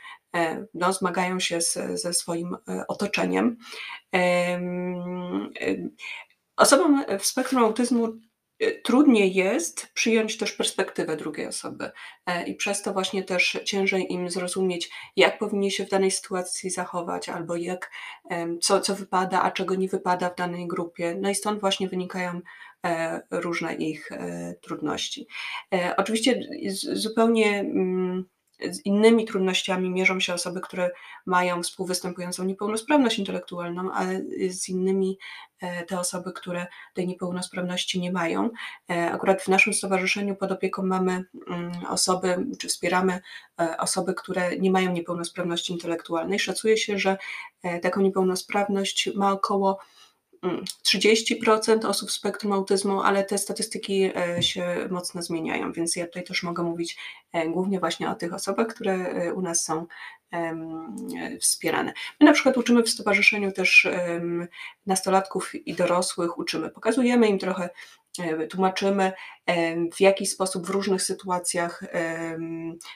no, 0.74 0.94
zmagają 0.94 1.40
się 1.40 1.62
z, 1.62 2.02
ze 2.02 2.14
swoim 2.14 2.58
otoczeniem. 2.88 3.58
Osobom 6.58 7.04
w 7.20 7.26
spektrum 7.26 7.64
autyzmu 7.64 8.14
trudniej 8.84 9.34
jest 9.34 9.88
przyjąć 9.94 10.38
też 10.38 10.52
perspektywę 10.52 11.18
drugiej 11.18 11.48
osoby 11.48 11.92
e, 12.26 12.48
i 12.48 12.56
przez 12.56 12.82
to 12.82 12.94
właśnie 12.94 13.24
też 13.24 13.60
ciężej 13.66 14.14
im 14.14 14.30
zrozumieć, 14.30 14.90
jak 15.16 15.40
powinni 15.40 15.72
się 15.72 15.86
w 15.86 15.90
danej 15.90 16.12
sytuacji 16.12 16.70
zachować, 16.70 17.30
albo 17.30 17.56
jak, 17.56 17.92
co, 18.62 18.82
co 18.82 18.96
wypada, 18.96 19.42
a 19.42 19.52
czego 19.52 19.76
nie 19.76 19.88
wypada 19.88 20.30
w 20.30 20.36
danej 20.36 20.68
grupie. 20.68 21.18
No 21.22 21.30
i 21.30 21.36
stąd 21.36 21.60
właśnie 21.60 21.90
wynikają 21.90 22.42
e, 22.86 23.22
różne 23.32 23.76
ich 23.76 24.12
e, 24.12 24.56
trudności. 24.62 25.28
Oczywiście 25.98 26.40
zupełnie 26.94 27.60
mm, 27.60 28.26
z 28.70 28.86
innymi 28.86 29.26
trudnościami 29.26 29.90
mierzą 29.90 30.20
się 30.20 30.34
osoby, 30.34 30.62
które 30.62 30.92
mają 31.26 31.64
współwystępującą 31.64 32.44
niepełnosprawność 32.44 33.20
intelektualną, 33.20 33.92
ale 33.92 34.22
z 34.50 34.70
innymi 34.70 35.18
e, 35.62 35.86
te 35.86 36.00
osoby, 36.00 36.34
które 36.34 36.68
tej 36.94 37.08
niepełnosprawności 37.08 38.00
nie 38.00 38.12
mają. 38.12 38.50
E, 38.90 39.12
akurat 39.12 39.42
w 39.42 39.48
naszym 39.48 39.74
stowarzyszeniu 39.74 40.36
pod 40.36 40.52
opieką 40.52 40.84
mamy 40.84 41.24
mm, 41.48 41.72
osoby, 41.90 42.46
czy 42.60 42.68
wspieramy 42.68 43.22
e, 43.62 43.78
osoby, 43.78 44.14
które 44.14 44.58
nie 44.58 44.72
mają 44.72 44.92
niepełnosprawności 44.92 45.74
intelektualnej. 45.74 46.40
Szacuje 46.40 46.78
się, 46.78 47.00
że 47.00 47.18
taką 47.82 48.02
niepełnosprawność 48.02 49.10
ma 49.16 49.32
około 49.32 49.80
30% 50.84 51.86
osób 51.86 52.12
z 52.12 52.14
spektrum 52.14 52.54
autyzmu, 52.54 53.02
ale 53.02 53.24
te 53.24 53.38
statystyki 53.38 54.12
e, 54.16 54.44
się 54.44 54.88
mocno 54.92 55.22
zmieniają, 55.22 55.72
więc 55.72 55.96
ja 55.96 56.06
tutaj 56.06 56.24
też 56.24 56.44
mogę 56.44 56.64
mówić 56.64 56.98
e, 57.34 57.48
głównie 57.48 57.80
właśnie 57.80 58.10
o 58.10 58.16
tych 58.16 58.34
osobach, 58.34 58.68
które 58.68 58.94
e, 58.94 59.34
u 59.34 59.42
nas 59.42 59.64
są 59.64 59.86
wspierane. 61.42 61.94
My 62.20 62.26
na 62.26 62.34
przykład 62.34 62.58
uczymy 62.58 62.84
w 62.84 62.90
stowarzyszeniu 62.90 63.52
też 63.52 63.88
nastolatków 64.86 65.56
i 65.56 65.74
dorosłych, 65.74 66.38
uczymy, 66.38 66.70
pokazujemy 66.70 67.28
im 67.28 67.40
trochę, 67.40 67.70
tłumaczymy 68.50 69.12
w 69.96 70.02
jaki 70.02 70.26
sposób 70.26 70.68
w 70.68 70.70
różnych 70.70 71.02
sytuacjach 71.02 71.84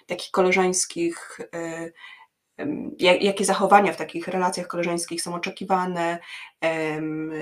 takich 0.07 0.31
koleżeńskich 0.31 1.39
jakie 2.99 3.45
zachowania 3.45 3.93
w 3.93 3.97
takich 3.97 4.27
relacjach 4.27 4.67
koleżeńskich 4.67 5.21
są 5.21 5.35
oczekiwane, 5.35 6.19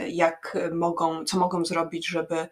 jak 0.08 0.58
mogą, 0.71 1.25
co 1.25 1.39
mogą 1.39 1.65
zrobić, 1.65 2.08
żeby 2.08 2.47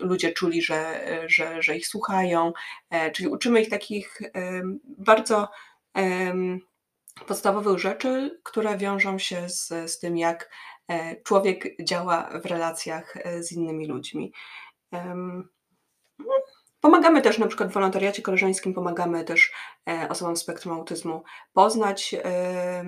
ludzie 0.00 0.32
czuli, 0.32 0.62
że, 0.62 1.00
że, 1.26 1.62
że 1.62 1.76
ich 1.76 1.86
słuchają. 1.86 2.52
E, 2.90 3.10
czyli 3.10 3.28
uczymy 3.28 3.60
ich 3.60 3.70
takich 3.70 4.20
bardzo 4.84 5.48
podstawowych 7.26 7.78
rzeczy, 7.78 8.40
które 8.42 8.78
wiążą 8.78 9.18
się 9.18 9.48
z, 9.48 9.68
z 9.68 9.98
tym, 9.98 10.16
jak 10.16 10.50
e, 10.88 11.22
człowiek 11.22 11.84
działa 11.84 12.40
w 12.40 12.46
relacjach 12.46 13.16
e, 13.16 13.42
z 13.42 13.52
innymi 13.52 13.86
ludźmi. 13.86 14.32
Pomagamy 16.82 17.22
też 17.22 17.38
na 17.38 17.46
przykład 17.46 17.70
w 17.70 17.72
wolontariacie 17.72 18.22
koleżeńskim, 18.22 18.74
pomagamy 18.74 19.24
też 19.24 19.52
e, 19.88 20.08
osobom 20.08 20.36
z 20.36 20.40
spektrum 20.40 20.74
autyzmu 20.74 21.22
poznać 21.52 22.14
e, 22.24 22.84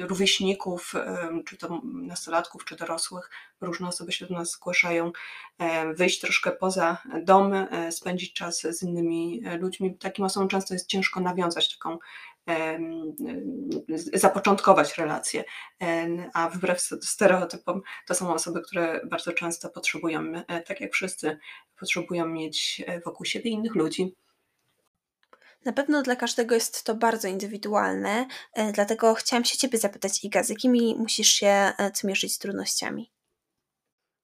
rówieśników, 0.00 0.92
czy 1.46 1.56
to 1.56 1.80
nastolatków, 1.84 2.64
czy 2.64 2.76
dorosłych. 2.76 3.30
Różne 3.60 3.88
osoby 3.88 4.12
się 4.12 4.26
do 4.26 4.34
nas 4.34 4.50
zgłaszają, 4.50 5.12
e, 5.58 5.94
wyjść 5.94 6.20
troszkę 6.20 6.52
poza 6.52 6.98
dom, 7.22 7.52
spędzić 7.90 8.32
czas 8.32 8.60
z 8.60 8.82
innymi 8.82 9.42
ludźmi. 9.60 9.98
Takim 9.98 10.24
osobom 10.24 10.48
często 10.48 10.74
jest 10.74 10.86
ciężko 10.86 11.20
nawiązać 11.20 11.78
taką 11.78 11.98
zapoczątkować 14.14 14.98
relacje, 14.98 15.44
a 16.34 16.48
wbrew 16.48 16.80
stereotypom 17.02 17.82
to 18.06 18.14
są 18.14 18.34
osoby, 18.34 18.62
które 18.62 19.00
bardzo 19.06 19.32
często 19.32 19.70
potrzebują, 19.70 20.32
e, 20.48 20.60
tak 20.62 20.80
jak 20.80 20.92
wszyscy, 20.92 21.38
potrzebują 21.78 22.26
mieć 22.26 22.82
e, 22.86 23.00
wokół 23.00 23.26
siebie 23.26 23.50
innych 23.50 23.74
ludzi. 23.74 24.16
Na 25.64 25.72
pewno 25.72 26.02
dla 26.02 26.16
każdego 26.16 26.54
jest 26.54 26.84
to 26.84 26.94
bardzo 26.94 27.28
indywidualne, 27.28 28.26
e, 28.54 28.72
dlatego 28.72 29.14
chciałam 29.14 29.44
się 29.44 29.58
Ciebie 29.58 29.78
zapytać, 29.78 30.24
Iga, 30.24 30.42
z 30.42 30.48
jakimi 30.48 30.94
musisz 30.98 31.28
się 31.28 31.72
zmierzyć 31.94 32.34
z 32.34 32.38
trudnościami? 32.38 33.10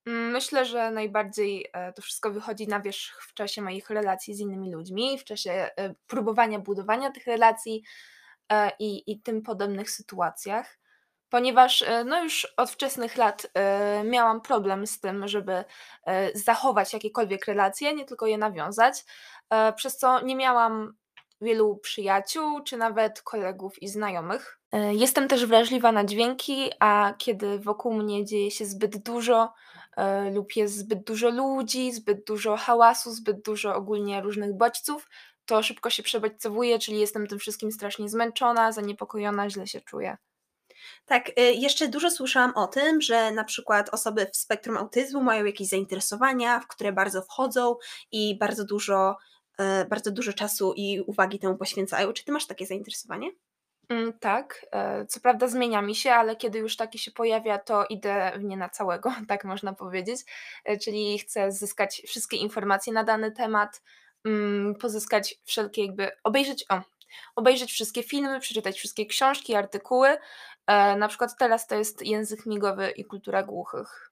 Mm, 0.05 0.31
myślę, 0.31 0.65
że 0.65 0.91
najbardziej 0.91 1.71
to 1.95 2.01
wszystko 2.01 2.31
wychodzi 2.31 2.67
na 2.67 2.79
wierzch 2.79 3.23
w 3.23 3.33
czasie 3.33 3.61
moich 3.61 3.89
relacji 3.89 4.35
z 4.35 4.39
innymi 4.39 4.73
ludźmi, 4.73 5.19
w 5.19 5.23
czasie 5.23 5.69
próbowania 6.07 6.59
budowania 6.59 7.11
tych 7.11 7.25
relacji, 7.27 7.83
E, 8.51 8.71
i, 8.79 9.11
i 9.11 9.21
tym 9.21 9.41
podobnych 9.41 9.91
sytuacjach, 9.91 10.79
ponieważ 11.29 11.81
e, 11.81 12.03
no 12.03 12.23
już 12.23 12.53
od 12.57 12.71
wczesnych 12.71 13.17
lat 13.17 13.47
e, 13.53 14.03
miałam 14.03 14.41
problem 14.41 14.87
z 14.87 14.99
tym, 14.99 15.27
żeby 15.27 15.63
zachować 16.33 16.93
jakiekolwiek 16.93 17.45
relacje, 17.45 17.93
nie 17.93 18.05
tylko 18.05 18.27
je 18.27 18.37
nawiązać, 18.37 19.05
przez 19.75 19.97
co 19.97 20.21
nie 20.21 20.35
miałam 20.35 20.93
wielu 21.41 21.77
przyjaciół, 21.77 22.63
czy 22.63 22.77
nawet 22.77 23.21
kolegów 23.21 23.81
i 23.81 23.87
znajomych. 23.87 24.59
E, 24.71 24.93
jestem 24.93 25.27
też 25.27 25.45
wrażliwa 25.45 25.91
na 25.91 26.05
dźwięki, 26.05 26.71
a 26.79 27.13
kiedy 27.17 27.59
wokół 27.59 27.93
mnie 27.93 28.25
dzieje 28.25 28.51
się 28.51 28.65
zbyt 28.65 28.97
dużo, 28.97 29.43
e, 29.43 29.70
lub 30.33 30.55
jest 30.55 30.77
zbyt 30.77 31.03
dużo 31.03 31.29
ludzi, 31.29 31.93
zbyt 31.93 32.25
dużo 32.25 32.57
hałasu, 32.57 33.11
zbyt 33.11 33.41
dużo 33.41 33.75
ogólnie 33.75 34.21
różnych 34.21 34.57
bodźców, 34.57 35.07
to 35.45 35.63
szybko 35.63 35.89
się 35.89 36.03
przebodźcowuję, 36.03 36.79
czyli 36.79 36.99
jestem 36.99 37.27
tym 37.27 37.39
wszystkim 37.39 37.71
strasznie 37.71 38.09
zmęczona, 38.09 38.71
zaniepokojona, 38.71 39.49
źle 39.49 39.67
się 39.67 39.81
czuję. 39.81 40.17
Tak, 41.05 41.29
y, 41.29 41.41
jeszcze 41.53 41.87
dużo 41.87 42.11
słyszałam 42.11 42.53
o 42.55 42.67
tym, 42.67 43.01
że 43.01 43.31
na 43.31 43.43
przykład 43.43 43.89
osoby 43.89 44.27
w 44.33 44.37
spektrum 44.37 44.77
autyzmu 44.77 45.23
mają 45.23 45.45
jakieś 45.45 45.67
zainteresowania, 45.67 46.59
w 46.59 46.67
które 46.67 46.91
bardzo 46.91 47.21
wchodzą 47.21 47.75
i 48.11 48.37
bardzo 48.37 48.65
dużo, 48.65 49.15
y, 49.59 49.85
bardzo 49.85 50.11
dużo 50.11 50.33
czasu 50.33 50.73
i 50.75 51.01
uwagi 51.07 51.39
temu 51.39 51.57
poświęcają. 51.57 52.13
Czy 52.13 52.25
ty 52.25 52.31
masz 52.31 52.47
takie 52.47 52.65
zainteresowanie? 52.65 53.31
Mm, 53.91 54.13
tak, 54.19 54.65
e, 54.71 55.05
co 55.05 55.19
prawda 55.19 55.47
zmienia 55.47 55.81
mi 55.81 55.95
się, 55.95 56.11
ale 56.11 56.35
kiedy 56.35 56.59
już 56.59 56.75
taki 56.75 56.99
się 56.99 57.11
pojawia, 57.11 57.57
to 57.57 57.85
idę 57.85 58.31
w 58.35 58.43
nie 58.43 58.57
na 58.57 58.69
całego, 58.69 59.13
tak 59.27 59.43
można 59.45 59.73
powiedzieć. 59.73 60.19
E, 60.65 60.77
czyli 60.77 61.19
chcę 61.19 61.51
zyskać 61.51 62.01
wszystkie 62.07 62.37
informacje 62.37 62.93
na 62.93 63.03
dany 63.03 63.31
temat, 63.31 63.81
mm, 64.25 64.75
pozyskać 64.75 65.35
wszelkie 65.45 65.85
jakby, 65.85 66.11
obejrzeć, 66.23 66.65
o, 66.69 66.81
obejrzeć 67.35 67.71
wszystkie 67.71 68.03
filmy, 68.03 68.39
przeczytać 68.39 68.77
wszystkie 68.77 69.05
książki, 69.05 69.55
artykuły. 69.55 70.17
E, 70.67 70.95
na 70.95 71.07
przykład 71.07 71.31
teraz 71.39 71.67
to 71.67 71.75
jest 71.75 72.05
język 72.05 72.45
migowy 72.45 72.91
i 72.91 73.05
kultura 73.05 73.43
głuchych. 73.43 74.10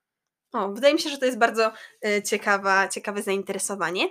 O, 0.52 0.68
wydaje 0.68 0.94
mi 0.94 1.00
się, 1.00 1.10
że 1.10 1.18
to 1.18 1.26
jest 1.26 1.38
bardzo 1.38 1.72
e, 2.06 2.22
ciekawa, 2.22 2.88
ciekawe 2.88 3.22
zainteresowanie. 3.22 4.08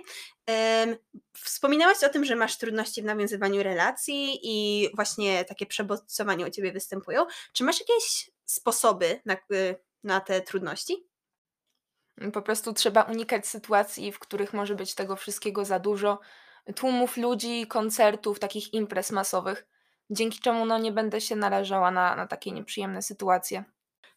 Wspominałaś 1.36 2.04
o 2.04 2.08
tym, 2.08 2.24
że 2.24 2.36
masz 2.36 2.58
trudności 2.58 3.02
w 3.02 3.04
nawiązywaniu 3.04 3.62
relacji 3.62 4.38
i 4.42 4.88
właśnie 4.94 5.44
takie 5.44 5.66
przebodźcowania 5.66 6.46
u 6.46 6.50
Ciebie 6.50 6.72
występują. 6.72 7.26
Czy 7.52 7.64
masz 7.64 7.80
jakieś 7.80 8.30
sposoby 8.44 9.20
na, 9.24 9.34
y, 9.34 9.76
na 10.04 10.20
te 10.20 10.40
trudności? 10.40 11.06
Po 12.32 12.42
prostu 12.42 12.72
trzeba 12.72 13.02
unikać 13.02 13.46
sytuacji, 13.46 14.12
w 14.12 14.18
których 14.18 14.52
może 14.52 14.74
być 14.74 14.94
tego 14.94 15.16
wszystkiego 15.16 15.64
za 15.64 15.78
dużo, 15.78 16.20
tłumów 16.76 17.16
ludzi, 17.16 17.66
koncertów, 17.66 18.38
takich 18.38 18.74
imprez 18.74 19.10
masowych, 19.10 19.66
dzięki 20.10 20.38
czemu 20.38 20.66
no, 20.66 20.78
nie 20.78 20.92
będę 20.92 21.20
się 21.20 21.36
narażała 21.36 21.90
na, 21.90 22.16
na 22.16 22.26
takie 22.26 22.52
nieprzyjemne 22.52 23.02
sytuacje. 23.02 23.64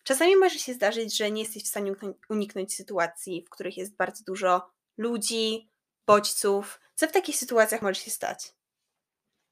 Czasami 0.03 0.35
może 0.35 0.59
się 0.59 0.73
zdarzyć, 0.73 1.17
że 1.17 1.31
nie 1.31 1.41
jesteś 1.41 1.63
w 1.63 1.67
stanie 1.67 1.93
uniknąć 2.29 2.75
sytuacji, 2.75 3.43
w 3.47 3.49
których 3.49 3.77
jest 3.77 3.95
bardzo 3.95 4.23
dużo 4.23 4.71
ludzi, 4.97 5.69
bodźców. 6.07 6.79
Co 6.95 7.07
w 7.07 7.11
takich 7.11 7.35
sytuacjach 7.35 7.81
może 7.81 8.01
się 8.01 8.11
stać? 8.11 8.53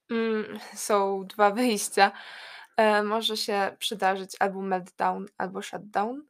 Mm, 0.10 0.60
są 0.76 1.26
dwa 1.28 1.52
wyjścia. 1.62 2.12
E, 2.78 3.04
może 3.04 3.38
się 3.38 3.76
przydarzyć 3.80 4.36
albo 4.40 4.62
meltdown, 4.62 5.26
albo 5.38 5.62
shutdown. 5.62 6.28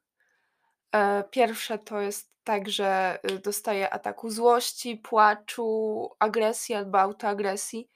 E, 0.96 1.24
pierwsze 1.24 1.78
to 1.78 2.00
jest 2.00 2.32
tak, 2.44 2.70
że 2.70 3.20
y, 3.32 3.40
dostaję 3.40 3.94
ataku 3.94 4.30
złości, 4.30 4.98
płaczu, 4.98 6.10
agresji 6.20 6.76
albo 6.76 7.00
autoagresji 7.00 7.90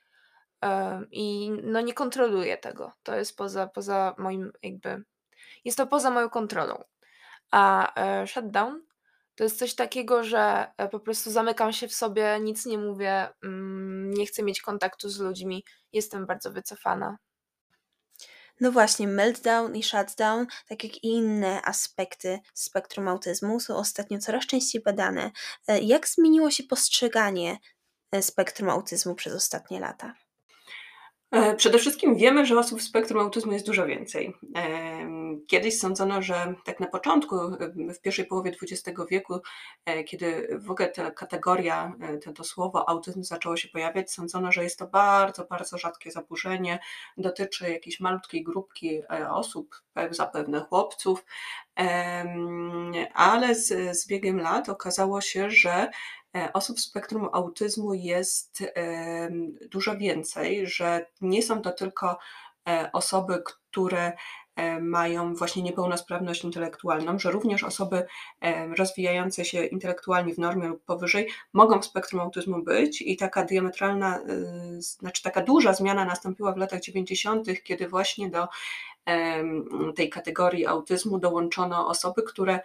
i 1.11 1.51
no 1.63 1.81
nie 1.81 1.93
kontroluję 1.93 2.57
tego. 2.57 2.91
To 3.03 3.15
jest 3.15 3.37
poza, 3.37 3.67
poza 3.67 4.15
moim 4.17 4.51
jakby, 4.63 5.03
jest 5.65 5.77
to 5.77 5.87
poza 5.87 6.11
moją 6.11 6.29
kontrolą. 6.29 6.83
A 7.51 7.93
e, 7.95 8.27
shutdown 8.27 8.81
to 9.35 9.43
jest 9.43 9.59
coś 9.59 9.75
takiego, 9.75 10.23
że 10.23 10.67
e, 10.77 10.89
po 10.89 10.99
prostu 10.99 11.31
zamykam 11.31 11.73
się 11.73 11.87
w 11.87 11.93
sobie, 11.93 12.39
nic 12.41 12.65
nie 12.65 12.77
mówię, 12.77 13.29
mm, 13.43 14.11
nie 14.11 14.25
chcę 14.25 14.43
mieć 14.43 14.61
kontaktu 14.61 15.09
z 15.09 15.19
ludźmi, 15.19 15.63
jestem 15.93 16.25
bardzo 16.25 16.51
wycofana. 16.51 17.17
No 18.61 18.71
właśnie, 18.71 19.07
meltdown 19.07 19.75
i 19.75 19.83
shutdown, 19.83 20.47
tak 20.67 20.83
jak 20.83 21.03
i 21.03 21.07
inne 21.07 21.61
aspekty 21.61 22.39
spektrum 22.53 23.07
autyzmu, 23.07 23.59
są 23.59 23.75
ostatnio 23.75 24.19
coraz 24.19 24.45
częściej 24.45 24.81
badane. 24.81 25.31
E, 25.67 25.79
jak 25.79 26.07
zmieniło 26.07 26.51
się 26.51 26.63
postrzeganie 26.63 27.57
spektrum 28.21 28.69
autyzmu 28.69 29.15
przez 29.15 29.33
ostatnie 29.33 29.79
lata? 29.79 30.24
E, 31.35 31.55
przede 31.55 31.79
wszystkim 31.79 32.15
wiemy, 32.15 32.45
że 32.45 32.59
osób 32.59 32.79
w 32.79 32.83
spektrum 32.83 33.19
autyzmu 33.19 33.51
jest 33.51 33.65
dużo 33.65 33.85
więcej. 33.85 34.33
Kiedyś 35.47 35.79
sądzono, 35.79 36.21
że 36.21 36.53
tak 36.65 36.79
na 36.79 36.87
początku, 36.87 37.35
w 37.95 38.01
pierwszej 38.01 38.25
połowie 38.25 38.51
XX 38.61 38.99
wieku, 39.09 39.39
e, 39.85 40.03
kiedy 40.03 40.57
w 40.61 40.71
ogóle 40.71 40.89
ta 40.89 41.11
kategoria, 41.11 41.93
e, 42.27 42.33
to 42.33 42.43
słowo 42.43 42.89
autyzm 42.89 43.23
zaczęło 43.23 43.57
się 43.57 43.67
pojawiać, 43.67 44.11
sądzono, 44.11 44.51
że 44.51 44.63
jest 44.63 44.79
to 44.79 44.87
bardzo, 44.87 45.45
bardzo 45.45 45.77
rzadkie 45.77 46.11
zaburzenie, 46.11 46.79
dotyczy 47.17 47.69
jakiejś 47.69 47.99
malutkiej 47.99 48.43
grupki 48.43 49.01
osób, 49.29 49.81
zapewne 50.09 50.59
chłopców, 50.59 51.25
ale 53.13 53.55
z, 53.55 53.97
z 53.97 54.07
biegiem 54.07 54.39
lat 54.39 54.69
okazało 54.69 55.21
się, 55.21 55.49
że 55.49 55.89
E, 55.89 55.89
osób 56.53 56.77
w 56.77 56.81
spektrum 56.81 57.29
autyzmu 57.33 57.93
jest 57.93 58.63
dużo 59.71 59.97
więcej, 59.97 60.67
że 60.67 61.05
nie 61.21 61.43
są 61.43 61.61
to 61.61 61.71
tylko 61.71 62.17
e, 62.69 62.89
osoby, 62.93 63.43
które 63.45 64.13
e, 64.55 64.79
mają 64.81 65.35
właśnie 65.35 65.63
niepełnosprawność 65.63 66.43
intelektualną, 66.43 67.19
że 67.19 67.31
również 67.31 67.63
osoby 67.63 68.05
rozwijające 68.77 69.45
się 69.45 69.65
intelektualnie 69.65 70.33
w 70.33 70.37
normie 70.39 70.67
lub 70.67 70.83
powyżej 70.83 71.29
mogą 71.53 71.81
w 71.81 71.85
spektrum 71.85 72.21
autyzmu 72.21 72.63
być 72.63 73.01
i 73.01 73.17
taka 73.17 73.45
diametralna, 73.45 74.19
znaczy 74.77 75.23
taka 75.23 75.41
duża 75.41 75.73
zmiana 75.73 76.05
nastąpiła 76.05 76.53
w 76.53 76.57
latach 76.57 76.81
90., 76.81 77.47
kiedy 77.63 77.87
właśnie 77.87 78.29
do 78.29 78.47
tej 79.95 80.09
kategorii 80.09 80.65
autyzmu 80.65 81.19
dołączono 81.19 81.87
osoby, 81.87 82.23
które 82.23 82.59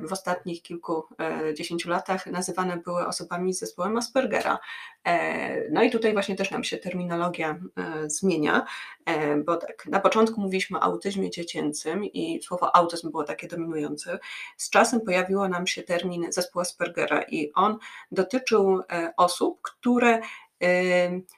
w 0.00 0.12
ostatnich 0.12 0.62
kilkudziesięciu 0.62 1.90
latach 1.90 2.26
nazywane 2.26 2.76
były 2.76 3.06
osobami 3.06 3.54
z 3.54 3.58
zespołem 3.58 3.96
Aspergera. 3.96 4.58
E, 5.04 5.70
no 5.70 5.82
i 5.82 5.90
tutaj 5.90 6.12
właśnie 6.12 6.36
też 6.36 6.50
nam 6.50 6.64
się 6.64 6.76
terminologia 6.76 7.58
e, 7.76 8.10
zmienia, 8.10 8.66
e, 9.06 9.36
bo 9.36 9.56
tak, 9.56 9.86
na 9.86 10.00
początku 10.00 10.40
mówiliśmy 10.40 10.78
o 10.78 10.82
autyzmie 10.82 11.30
dziecięcym 11.30 12.04
i 12.04 12.42
słowo 12.42 12.76
autyzm 12.76 13.10
było 13.10 13.24
takie 13.24 13.48
dominujące. 13.48 14.18
Z 14.56 14.70
czasem 14.70 15.00
pojawiło 15.00 15.48
nam 15.48 15.66
się 15.66 15.82
termin 15.82 16.32
zespół 16.32 16.62
Aspergera 16.62 17.22
i 17.22 17.52
on 17.52 17.78
dotyczył 18.12 18.82
osób, 19.16 19.60
które 19.62 20.20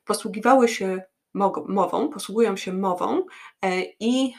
posługiwały 0.05 0.69
się 0.69 1.03
mową, 1.67 2.09
posługują 2.09 2.57
się 2.57 2.73
mową 2.73 3.23
e, 3.63 3.83
i 4.01 4.35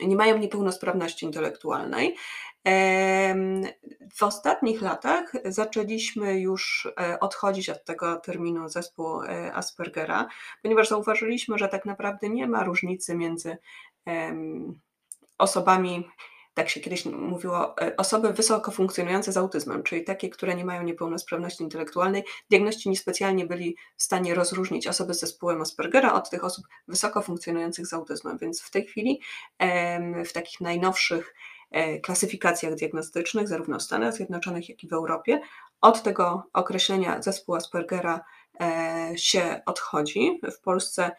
nie 0.00 0.16
mają 0.16 0.38
niepełnosprawności 0.38 1.26
intelektualnej. 1.26 2.16
W 4.14 4.22
ostatnich 4.22 4.82
latach 4.82 5.32
zaczęliśmy 5.44 6.40
już 6.40 6.88
e, 7.00 7.20
odchodzić 7.20 7.70
od 7.70 7.84
tego 7.84 8.16
terminu 8.16 8.68
zespół 8.68 9.22
e, 9.22 9.54
Aspergera, 9.54 10.28
ponieważ 10.62 10.88
zauważyliśmy, 10.88 11.58
że 11.58 11.68
tak 11.68 11.84
naprawdę 11.84 12.28
nie 12.28 12.46
ma 12.46 12.64
różnicy 12.64 13.14
między 13.14 13.56
osobami 15.38 16.08
tak 16.54 16.68
się 16.68 16.80
kiedyś 16.80 17.04
mówiło, 17.04 17.78
e, 17.80 17.96
osoby 17.96 18.32
wysoko 18.32 18.70
funkcjonujące 18.70 19.32
z 19.32 19.36
autyzmem, 19.36 19.82
czyli 19.82 20.04
takie, 20.04 20.30
które 20.30 20.54
nie 20.54 20.64
mają 20.64 20.82
niepełnosprawności 20.82 21.62
intelektualnej. 21.62 22.24
Diagności 22.50 22.90
niespecjalnie 22.90 23.46
byli 23.46 23.76
w 23.96 24.02
stanie 24.02 24.34
rozróżnić 24.34 24.86
osoby 24.86 25.14
z 25.14 25.20
zespołem 25.20 25.62
Aspergera 25.62 26.12
od 26.12 26.30
tych 26.30 26.44
osób 26.44 26.64
wysoko 26.88 27.22
funkcjonujących 27.22 27.86
z 27.86 27.92
autyzmem, 27.92 28.38
więc 28.38 28.62
w 28.62 28.70
tej 28.70 28.86
chwili 28.86 29.20
w 30.24 30.32
takich 30.32 30.60
najnowszych 30.60 31.34
e, 31.70 32.00
klasyfikacjach 32.00 32.74
diagnostycznych, 32.74 33.48
zarówno 33.48 33.78
w 33.78 33.82
Stanach 33.82 34.14
Zjednoczonych, 34.14 34.68
jak 34.68 34.84
i 34.84 34.88
w 34.88 34.92
Europie, 34.92 35.40
od 35.80 36.02
tego 36.02 36.42
określenia 36.52 37.22
zespół 37.22 37.54
Aspergera 37.54 38.20
e, 38.60 39.12
się 39.16 39.60
odchodzi. 39.66 40.40
W 40.58 40.60
Polsce 40.60 41.10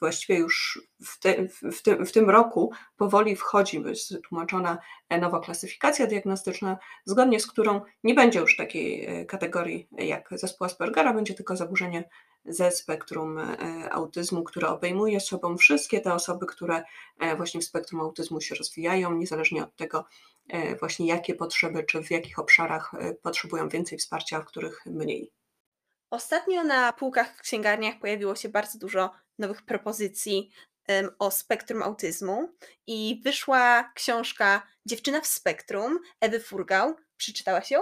właściwie 0.00 0.38
już 0.38 0.82
w, 1.04 1.20
te, 1.20 1.48
w, 1.72 1.82
tym, 1.82 2.06
w 2.06 2.12
tym 2.12 2.30
roku 2.30 2.72
powoli 2.96 3.36
wchodzi 3.36 3.82
wytłumaczona 4.12 4.78
nowa 5.20 5.40
klasyfikacja 5.40 6.06
diagnostyczna, 6.06 6.78
zgodnie 7.04 7.40
z 7.40 7.46
którą 7.46 7.80
nie 8.04 8.14
będzie 8.14 8.40
już 8.40 8.56
takiej 8.56 9.06
e, 9.06 9.24
kategorii 9.24 9.88
jak 9.92 10.28
zespół 10.32 10.64
Aspergera, 10.64 11.14
będzie 11.14 11.34
tylko 11.34 11.56
zaburzenie 11.56 12.08
ze 12.44 12.70
spektrum 12.70 13.38
e, 13.38 13.56
autyzmu, 13.92 14.44
które 14.44 14.68
obejmuje 14.68 15.20
sobą 15.20 15.56
wszystkie 15.56 16.00
te 16.00 16.14
osoby, 16.14 16.46
które 16.46 16.82
e, 17.18 17.36
właśnie 17.36 17.60
w 17.60 17.64
spektrum 17.64 18.00
autyzmu 18.00 18.40
się 18.40 18.54
rozwijają, 18.54 19.14
niezależnie 19.14 19.62
od 19.62 19.76
tego 19.76 20.04
właśnie 20.78 21.06
jakie 21.06 21.34
potrzeby, 21.34 21.84
czy 21.84 22.02
w 22.02 22.10
jakich 22.10 22.38
obszarach 22.38 22.92
potrzebują 23.22 23.68
więcej 23.68 23.98
wsparcia, 23.98 24.36
a 24.36 24.40
w 24.40 24.44
których 24.44 24.86
mniej. 24.86 25.37
Ostatnio 26.10 26.64
na 26.64 26.92
półkach 26.92 27.36
w 27.36 27.40
księgarniach 27.40 27.98
pojawiło 28.00 28.34
się 28.34 28.48
bardzo 28.48 28.78
dużo 28.78 29.10
nowych 29.38 29.62
propozycji 29.62 30.50
o 31.18 31.30
spektrum 31.30 31.82
autyzmu 31.82 32.48
i 32.86 33.20
wyszła 33.24 33.92
książka 33.94 34.62
Dziewczyna 34.86 35.20
w 35.20 35.26
spektrum 35.26 35.98
Ewy 36.20 36.40
Furgał. 36.40 36.94
Przeczytałaś 37.16 37.70
ją? 37.70 37.80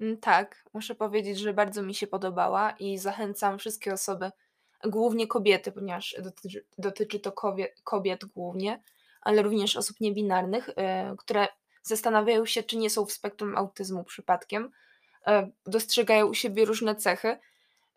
Mm, 0.00 0.16
tak, 0.16 0.64
muszę 0.72 0.94
powiedzieć, 0.94 1.38
że 1.38 1.52
bardzo 1.52 1.82
mi 1.82 1.94
się 1.94 2.06
podobała 2.06 2.70
i 2.70 2.98
zachęcam 2.98 3.58
wszystkie 3.58 3.92
osoby, 3.92 4.30
głównie 4.84 5.26
kobiety, 5.26 5.72
ponieważ 5.72 6.16
dotyczy, 6.18 6.66
dotyczy 6.78 7.20
to 7.20 7.32
kobiet, 7.32 7.80
kobiet 7.84 8.24
głównie, 8.24 8.82
ale 9.20 9.42
również 9.42 9.76
osób 9.76 10.00
niebinarnych, 10.00 10.70
e, 10.76 11.14
które 11.18 11.48
zastanawiają 11.82 12.46
się, 12.46 12.62
czy 12.62 12.76
nie 12.76 12.90
są 12.90 13.06
w 13.06 13.12
spektrum 13.12 13.56
autyzmu 13.56 14.04
przypadkiem, 14.04 14.70
e, 15.26 15.50
dostrzegają 15.66 16.26
u 16.26 16.34
siebie 16.34 16.64
różne 16.64 16.96
cechy, 16.96 17.38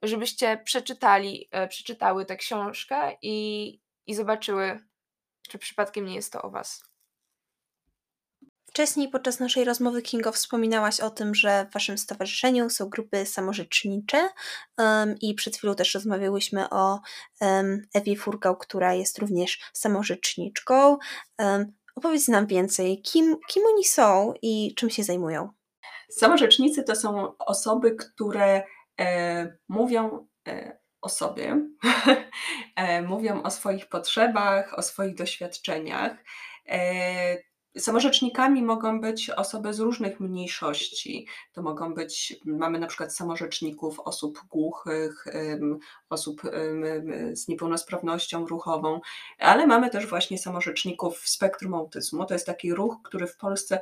żebyście 0.01 0.61
przeczytali, 0.63 1.47
e, 1.51 1.67
przeczytały 1.67 2.25
tę 2.25 2.35
książkę 2.35 3.17
i, 3.21 3.79
i 4.07 4.15
zobaczyły, 4.15 4.79
czy 5.49 5.57
przypadkiem 5.57 6.05
nie 6.05 6.15
jest 6.15 6.33
to 6.33 6.41
o 6.41 6.49
Was. 6.49 6.83
Wcześniej 8.77 9.09
podczas 9.09 9.39
naszej 9.39 9.63
rozmowy 9.63 10.01
Kingo 10.01 10.31
wspominałaś 10.31 10.99
o 10.99 11.09
tym, 11.09 11.35
że 11.35 11.65
w 11.69 11.73
Waszym 11.73 11.97
stowarzyszeniu 11.97 12.69
są 12.69 12.89
grupy 12.89 13.25
samorzecznicze 13.25 14.29
um, 14.77 15.15
i 15.21 15.33
przed 15.33 15.57
chwilą 15.57 15.75
też 15.75 15.93
rozmawiałyśmy 15.93 16.69
o 16.69 16.99
um, 17.41 17.87
Ewie 17.93 18.15
Furgał, 18.15 18.57
która 18.57 18.93
jest 18.93 19.19
również 19.19 19.59
samorzeczniczką. 19.73 20.97
Um, 21.39 21.73
opowiedz 21.95 22.27
nam 22.27 22.47
więcej, 22.47 23.01
kim, 23.01 23.35
kim 23.47 23.63
oni 23.65 23.83
są 23.83 24.33
i 24.41 24.75
czym 24.75 24.89
się 24.89 25.03
zajmują? 25.03 25.49
Samorzecznicy 26.09 26.83
to 26.83 26.95
są 26.95 27.37
osoby, 27.37 27.95
które 27.95 28.63
mówią 29.67 30.27
e, 30.47 30.77
o 31.01 31.09
sobie, 31.09 31.61
e, 32.75 33.01
mówią 33.01 33.43
o 33.43 33.51
swoich 33.51 33.89
potrzebach, 33.89 34.79
o 34.79 34.81
swoich 34.81 35.15
doświadczeniach. 35.15 36.23
E, 36.69 37.47
Samorzecznikami 37.77 38.63
mogą 38.63 39.01
być 39.01 39.29
osoby 39.29 39.73
z 39.73 39.79
różnych 39.79 40.19
mniejszości. 40.19 41.27
To 41.53 41.61
mogą 41.61 41.93
być, 41.93 42.35
mamy 42.45 42.79
na 42.79 42.87
przykład 42.87 43.15
samorzeczników 43.15 43.99
osób 43.99 44.41
głuchych, 44.49 45.25
osób 46.09 46.41
z 47.33 47.47
niepełnosprawnością 47.47 48.47
ruchową, 48.47 49.01
ale 49.39 49.67
mamy 49.67 49.89
też 49.89 50.07
właśnie 50.07 50.37
samorzeczników 50.37 51.19
w 51.19 51.29
spektrum 51.29 51.73
autyzmu. 51.73 52.25
To 52.25 52.33
jest 52.33 52.45
taki 52.45 52.73
ruch, 52.73 52.97
który 53.03 53.27
w 53.27 53.37
Polsce 53.37 53.75
e, 53.75 53.81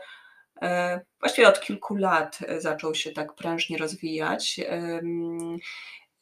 właściwie 1.20 1.48
od 1.48 1.60
kilku 1.60 1.96
lat 1.96 2.40
zaczął 2.58 2.96
się 2.96 3.12
tak 3.12 3.36
prężnie 3.36 3.78
rozwijać. 3.78 4.60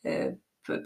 E, 0.06 0.36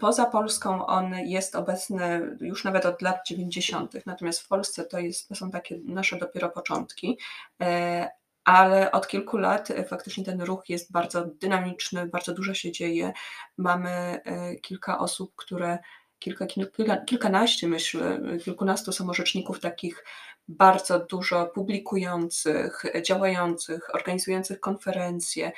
Poza 0.00 0.26
Polską 0.26 0.86
on 0.86 1.14
jest 1.14 1.56
obecny 1.56 2.36
już 2.40 2.64
nawet 2.64 2.86
od 2.86 3.02
lat 3.02 3.26
90., 3.26 4.06
natomiast 4.06 4.40
w 4.40 4.48
Polsce 4.48 4.84
to, 4.84 4.98
jest, 4.98 5.28
to 5.28 5.34
są 5.34 5.50
takie 5.50 5.78
nasze 5.84 6.18
dopiero 6.18 6.48
początki, 6.48 7.18
e, 7.62 8.08
ale 8.44 8.92
od 8.92 9.08
kilku 9.08 9.36
lat 9.36 9.68
faktycznie 9.88 10.24
ten 10.24 10.40
ruch 10.40 10.68
jest 10.68 10.92
bardzo 10.92 11.24
dynamiczny, 11.24 12.06
bardzo 12.06 12.34
dużo 12.34 12.54
się 12.54 12.72
dzieje. 12.72 13.12
Mamy 13.56 13.90
e, 13.90 14.54
kilka 14.56 14.98
osób, 14.98 15.32
które 15.36 15.78
kilka, 16.18 16.46
kilka, 16.46 16.96
kilkanaście, 16.96 17.68
myślę, 17.68 18.20
kilkunastu 18.44 18.92
samorzeczników 18.92 19.60
takich 19.60 20.04
bardzo 20.48 20.98
dużo 20.98 21.46
publikujących, 21.46 22.82
działających, 23.02 23.94
organizujących 23.94 24.60
konferencje. 24.60 25.52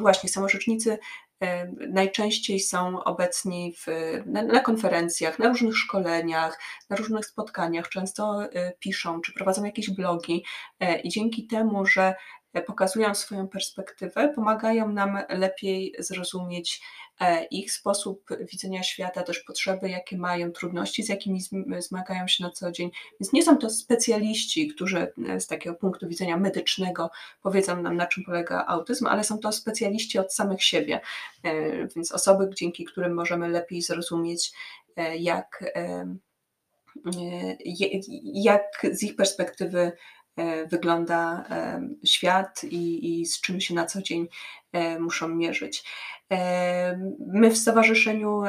Właśnie 0.00 0.28
samorzecznicy 0.28 0.98
najczęściej 1.88 2.60
są 2.60 3.04
obecni 3.04 3.74
w, 3.74 3.86
na, 4.26 4.42
na, 4.42 4.60
konferencjach, 4.60 5.38
na 5.38 5.48
różnych 5.48 5.76
szkoleniach, 5.76 6.60
na 6.90 6.96
różnych 6.96 7.26
spotkaniach, 7.26 7.88
często 7.88 8.44
e, 8.44 8.72
piszą 8.78 9.20
czy 9.20 9.32
prowadzą 9.32 9.64
jakieś 9.64 9.90
blogi 9.90 10.44
e, 10.80 11.00
i 11.00 11.08
dzięki 11.08 11.46
temu, 11.46 11.86
że 11.86 12.14
pokazują 12.66 13.14
swoją 13.14 13.48
perspektywę, 13.48 14.32
pomagają 14.34 14.92
nam 14.92 15.18
lepiej 15.28 15.94
zrozumieć 15.98 16.82
ich 17.50 17.72
sposób 17.72 18.28
widzenia 18.40 18.82
świata, 18.82 19.22
też 19.22 19.40
potrzeby, 19.40 19.88
jakie 19.88 20.18
mają, 20.18 20.52
trudności, 20.52 21.02
z 21.02 21.08
jakimi 21.08 21.40
zmagają 21.78 22.28
się 22.28 22.44
na 22.44 22.50
co 22.50 22.72
dzień. 22.72 22.90
Więc 23.20 23.32
nie 23.32 23.42
są 23.42 23.58
to 23.58 23.70
specjaliści, 23.70 24.68
którzy 24.68 25.12
e, 25.28 25.40
z 25.40 25.46
takiego 25.46 25.76
punktu 25.76 26.08
widzenia 26.08 26.36
medycznego 26.36 27.10
powiedzą 27.42 27.82
nam, 27.82 27.96
na 27.96 28.06
czym 28.06 28.24
polega 28.24 28.64
autyzm, 28.66 29.06
ale 29.06 29.24
są 29.24 29.38
to 29.38 29.52
specjaliści 29.52 30.18
od 30.18 30.34
samych 30.34 30.64
siebie, 30.64 31.00
e, 31.44 31.86
więc 31.86 32.12
osoby, 32.12 32.50
dzięki 32.54 32.84
którym 32.84 33.14
możemy 33.14 33.48
lepiej 33.48 33.82
zrozumieć, 33.82 34.52
jak, 35.18 35.64
jak 38.24 38.86
z 38.92 39.02
ich 39.02 39.16
perspektywy 39.16 39.92
E, 40.38 40.66
wygląda 40.66 41.44
e, 41.50 41.88
świat 42.04 42.64
i, 42.64 43.20
i 43.20 43.26
z 43.26 43.40
czym 43.40 43.60
się 43.60 43.74
na 43.74 43.86
co 43.86 44.02
dzień 44.02 44.28
e, 44.72 44.98
muszą 44.98 45.28
mierzyć. 45.28 45.84
My 47.26 47.50
w 47.50 47.58
stowarzyszeniu 47.58 48.42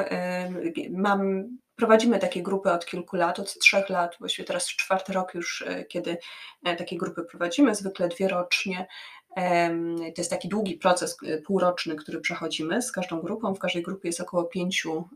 mam, 0.89 1.43
prowadzimy 1.75 2.19
takie 2.19 2.43
grupy 2.43 2.71
od 2.71 2.85
kilku 2.85 3.15
lat, 3.15 3.39
od 3.39 3.59
trzech 3.59 3.89
lat, 3.89 4.15
właściwie 4.19 4.45
teraz 4.45 4.67
czwarty 4.67 5.13
rok 5.13 5.35
już, 5.35 5.65
kiedy 5.87 6.17
takie 6.63 6.97
grupy 6.97 7.23
prowadzimy, 7.23 7.75
zwykle 7.75 8.07
dwie 8.07 8.27
rocznie. 8.27 8.87
To 10.15 10.21
jest 10.21 10.29
taki 10.29 10.47
długi 10.47 10.75
proces 10.75 11.17
półroczny, 11.45 11.95
który 11.95 12.19
przechodzimy 12.19 12.81
z 12.81 12.91
każdą 12.91 13.21
grupą. 13.21 13.53
W 13.53 13.59
każdej 13.59 13.83
grupie 13.83 14.09
jest 14.09 14.21
około 14.21 14.43
pięciu 14.43 15.09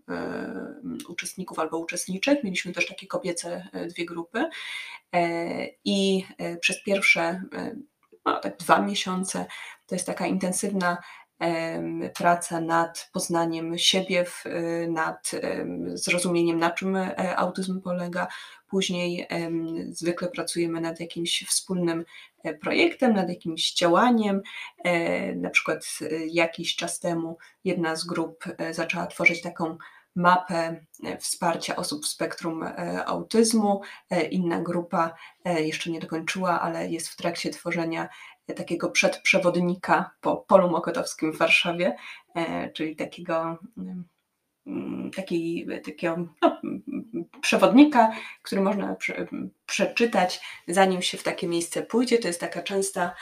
uczestników 1.10 1.60
albo 1.60 1.78
uczestniczek. 1.78 2.44
Mieliśmy 2.44 2.74
też 2.74 2.88
takie 2.88 3.08
kobiece 3.08 3.68
dwie 3.90 4.06
grupy. 4.06 4.50
E, 5.14 5.68
I 5.86 6.26
e, 6.38 6.58
przez 6.58 6.84
pierwsze 6.84 7.42
no, 8.26 8.40
tak 8.40 8.58
dwa 8.58 8.82
miesiące 8.82 9.46
to 9.88 9.96
jest 9.96 10.08
taka 10.08 10.28
intensywna 10.28 10.98
praca 12.14 12.62
nad 12.62 13.10
poznaniem 13.14 13.78
siebie, 13.78 14.26
nad 14.88 15.32
zrozumieniem, 15.86 16.60
na 16.60 16.72
czym 16.72 16.96
e, 16.96 17.38
autyzm 17.38 17.82
polega. 17.82 18.28
Później 18.68 19.28
zwykle 19.90 20.28
pracujemy 20.28 20.82
nad 20.82 21.00
jakimś 21.00 21.46
wspólnym 21.48 22.06
projektem, 22.62 23.14
nad 23.14 23.30
jakimś 23.30 23.74
działaniem. 23.74 24.42
Na 25.36 25.50
przykład 25.50 25.86
jakiś 26.28 26.76
czas 26.76 27.00
temu 27.00 27.38
jedna 27.64 27.96
z 27.96 28.06
grup 28.06 28.44
zaczęła 28.72 29.08
tworzyć 29.08 29.42
taką 29.42 29.78
mapę 30.16 30.86
e, 31.04 31.18
wsparcia 31.18 31.76
osób 31.76 32.06
w 32.06 32.08
spektrum 32.08 32.64
e, 32.64 33.06
autyzmu. 33.06 33.82
E, 34.10 34.24
inna 34.24 34.62
grupa 34.62 35.14
jeszcze 35.46 35.92
nie 35.92 36.00
dokończyła, 36.00 36.62
ale 36.62 36.90
jest 36.90 37.10
w 37.10 37.16
trakcie 37.16 37.50
tworzenia 37.50 38.10
takiego 38.56 38.90
przedprzewodnika 38.90 40.12
po 40.22 40.38
polu 40.38 40.70
mokotowskim 40.70 41.34
w 41.34 41.38
Warszawie, 41.38 41.96
czyli 42.74 42.96
takiego 42.96 43.58
mm, 43.78 45.12
taki, 45.16 45.68
takiego 45.86 46.18
no, 46.42 46.62
przewodnika, 47.42 48.12
który 48.42 48.62
można 48.62 48.96
prze, 48.96 49.28
przeczytać, 49.66 50.42
zanim 50.68 51.02
się 51.02 51.18
w 51.18 51.24
takie 51.24 51.48
miejsce 51.48 51.82
pójdzie. 51.82 52.18
To 52.18 52.28
jest 52.28 52.40
taka 52.40 52.62
częsta 52.62 53.14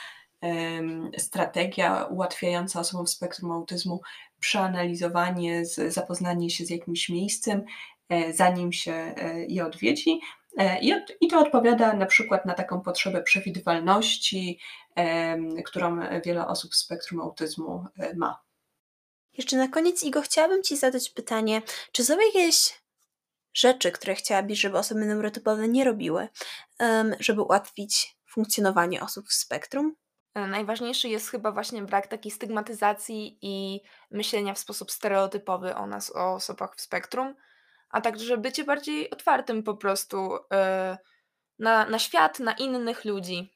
strategia 1.18 2.04
ułatwiająca 2.04 2.80
osobom 2.80 3.06
w 3.06 3.10
spektrum 3.10 3.52
autyzmu 3.52 4.00
przeanalizowanie, 4.40 5.62
zapoznanie 5.88 6.50
się 6.50 6.64
z 6.64 6.70
jakimś 6.70 7.08
miejscem, 7.08 7.64
e, 8.08 8.32
zanim 8.32 8.72
się 8.72 8.92
e, 8.92 9.44
je 9.46 9.66
odwiedzi. 9.66 10.20
E, 10.58 10.78
I 11.20 11.28
to 11.28 11.40
odpowiada 11.40 11.92
na 11.92 12.06
przykład 12.06 12.46
na 12.46 12.54
taką 12.54 12.80
potrzebę 12.80 13.22
przewidywalności, 13.22 14.58
którą 15.64 16.00
wiele 16.24 16.46
osób 16.46 16.72
w 16.72 16.76
spektrum 16.76 17.20
autyzmu 17.20 17.84
ma. 18.16 18.40
Jeszcze 19.38 19.56
na 19.56 19.68
koniec, 19.68 20.02
Igo, 20.04 20.22
chciałabym 20.22 20.62
Ci 20.62 20.76
zadać 20.76 21.10
pytanie, 21.10 21.62
czy 21.92 22.04
są 22.04 22.20
jakieś 22.20 22.82
rzeczy, 23.54 23.92
które 23.92 24.14
chciałabyś, 24.14 24.60
żeby 24.60 24.78
osoby 24.78 25.04
neurotypowe 25.04 25.68
nie 25.68 25.84
robiły, 25.84 26.28
żeby 27.20 27.42
ułatwić 27.42 28.16
funkcjonowanie 28.26 29.02
osób 29.02 29.28
w 29.28 29.34
spektrum? 29.34 29.96
E, 30.34 30.46
najważniejszy 30.46 31.08
jest 31.08 31.30
chyba 31.30 31.52
właśnie 31.52 31.82
brak 31.82 32.06
takiej 32.06 32.32
stygmatyzacji 32.32 33.38
i 33.42 33.80
myślenia 34.10 34.54
w 34.54 34.58
sposób 34.58 34.90
stereotypowy 34.90 35.74
o 35.74 35.86
nas, 35.86 36.16
o 36.16 36.34
osobach 36.34 36.76
w 36.76 36.80
spektrum, 36.80 37.34
a 37.92 38.00
także 38.00 38.36
bycie 38.36 38.64
bardziej 38.64 39.10
otwartym 39.10 39.62
po 39.62 39.74
prostu 39.74 40.32
yy, 40.32 40.96
na, 41.58 41.86
na 41.86 41.98
świat, 41.98 42.40
na 42.40 42.52
innych 42.52 43.04
ludzi. 43.04 43.52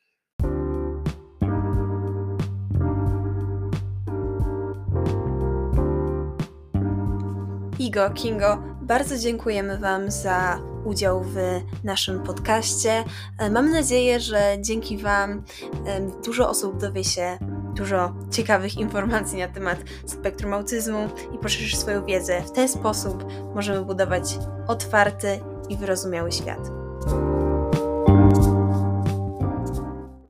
Igo, 7.79 8.11
Kingo, 8.11 8.63
bardzo 8.83 9.19
dziękujemy 9.19 9.79
Wam 9.79 10.11
za 10.11 10.61
udział 10.85 11.23
w 11.23 11.37
naszym 11.85 12.23
podcaście. 12.23 13.05
E, 13.39 13.51
mam 13.51 13.71
nadzieję, 13.71 14.21
że 14.21 14.57
dzięki 14.61 14.99
Wam 14.99 15.43
dużo 16.25 16.49
osób 16.49 16.81
dowie 16.81 17.05
się 17.05 17.39
dużo 17.77 18.15
ciekawych 18.31 18.77
informacji 18.77 19.39
na 19.39 19.49
temat 19.49 19.79
spektrum 20.07 20.55
autyzmu 20.55 21.09
i 21.35 21.39
poszerzysz 21.39 21.77
swoją 21.77 22.05
wiedzę. 22.05 22.43
W 22.43 22.53
ten 22.53 22.69
sposób 22.69 23.25
możemy 23.55 23.85
budować 23.85 24.39
otwarty 24.67 25.41
i 25.69 25.77
wyrozumiały 25.77 26.33
świat. 26.33 26.71